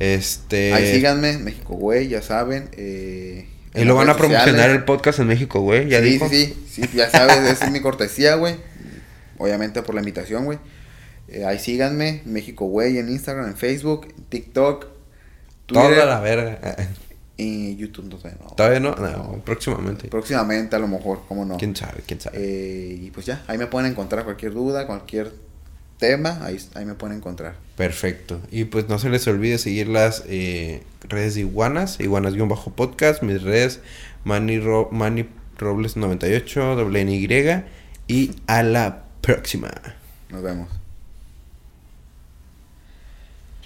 [0.00, 0.72] Este.
[0.74, 2.68] Ahí síganme, México, güey, ya saben.
[2.72, 4.76] Eh, Y lo van a promocionar sociales.
[4.76, 5.88] el podcast en México, güey.
[5.88, 6.28] Ya sí, dijo.
[6.28, 8.56] Sí, sí, sí, ya sabes, esa es mi cortesía, güey.
[9.38, 10.58] Obviamente por la invitación, güey.
[11.28, 14.86] Eh, ahí síganme, México, güey, en Instagram, en Facebook, en TikTok,
[15.66, 16.76] Twitter Toda la verga.
[17.38, 18.10] y YouTube.
[18.10, 18.48] No, sé, no.
[18.54, 20.08] Todavía no, no, próximamente.
[20.08, 21.56] Próximamente, a lo mejor, cómo no.
[21.56, 22.02] ¿Quién sabe?
[22.06, 22.38] ¿Quién sabe?
[22.38, 25.32] Eh, y pues ya, ahí me pueden encontrar cualquier duda, cualquier
[26.02, 27.54] tema, ahí, ahí me pueden encontrar.
[27.76, 28.40] Perfecto.
[28.50, 33.78] Y pues no se les olvide seguir las eh, redes de Iguanas, Iguanas-podcast, mis redes,
[34.24, 35.28] Manny, Ro- Manny
[35.58, 37.62] Robles 98, doble Y.
[38.08, 39.70] Y a la próxima.
[40.28, 40.68] Nos vemos.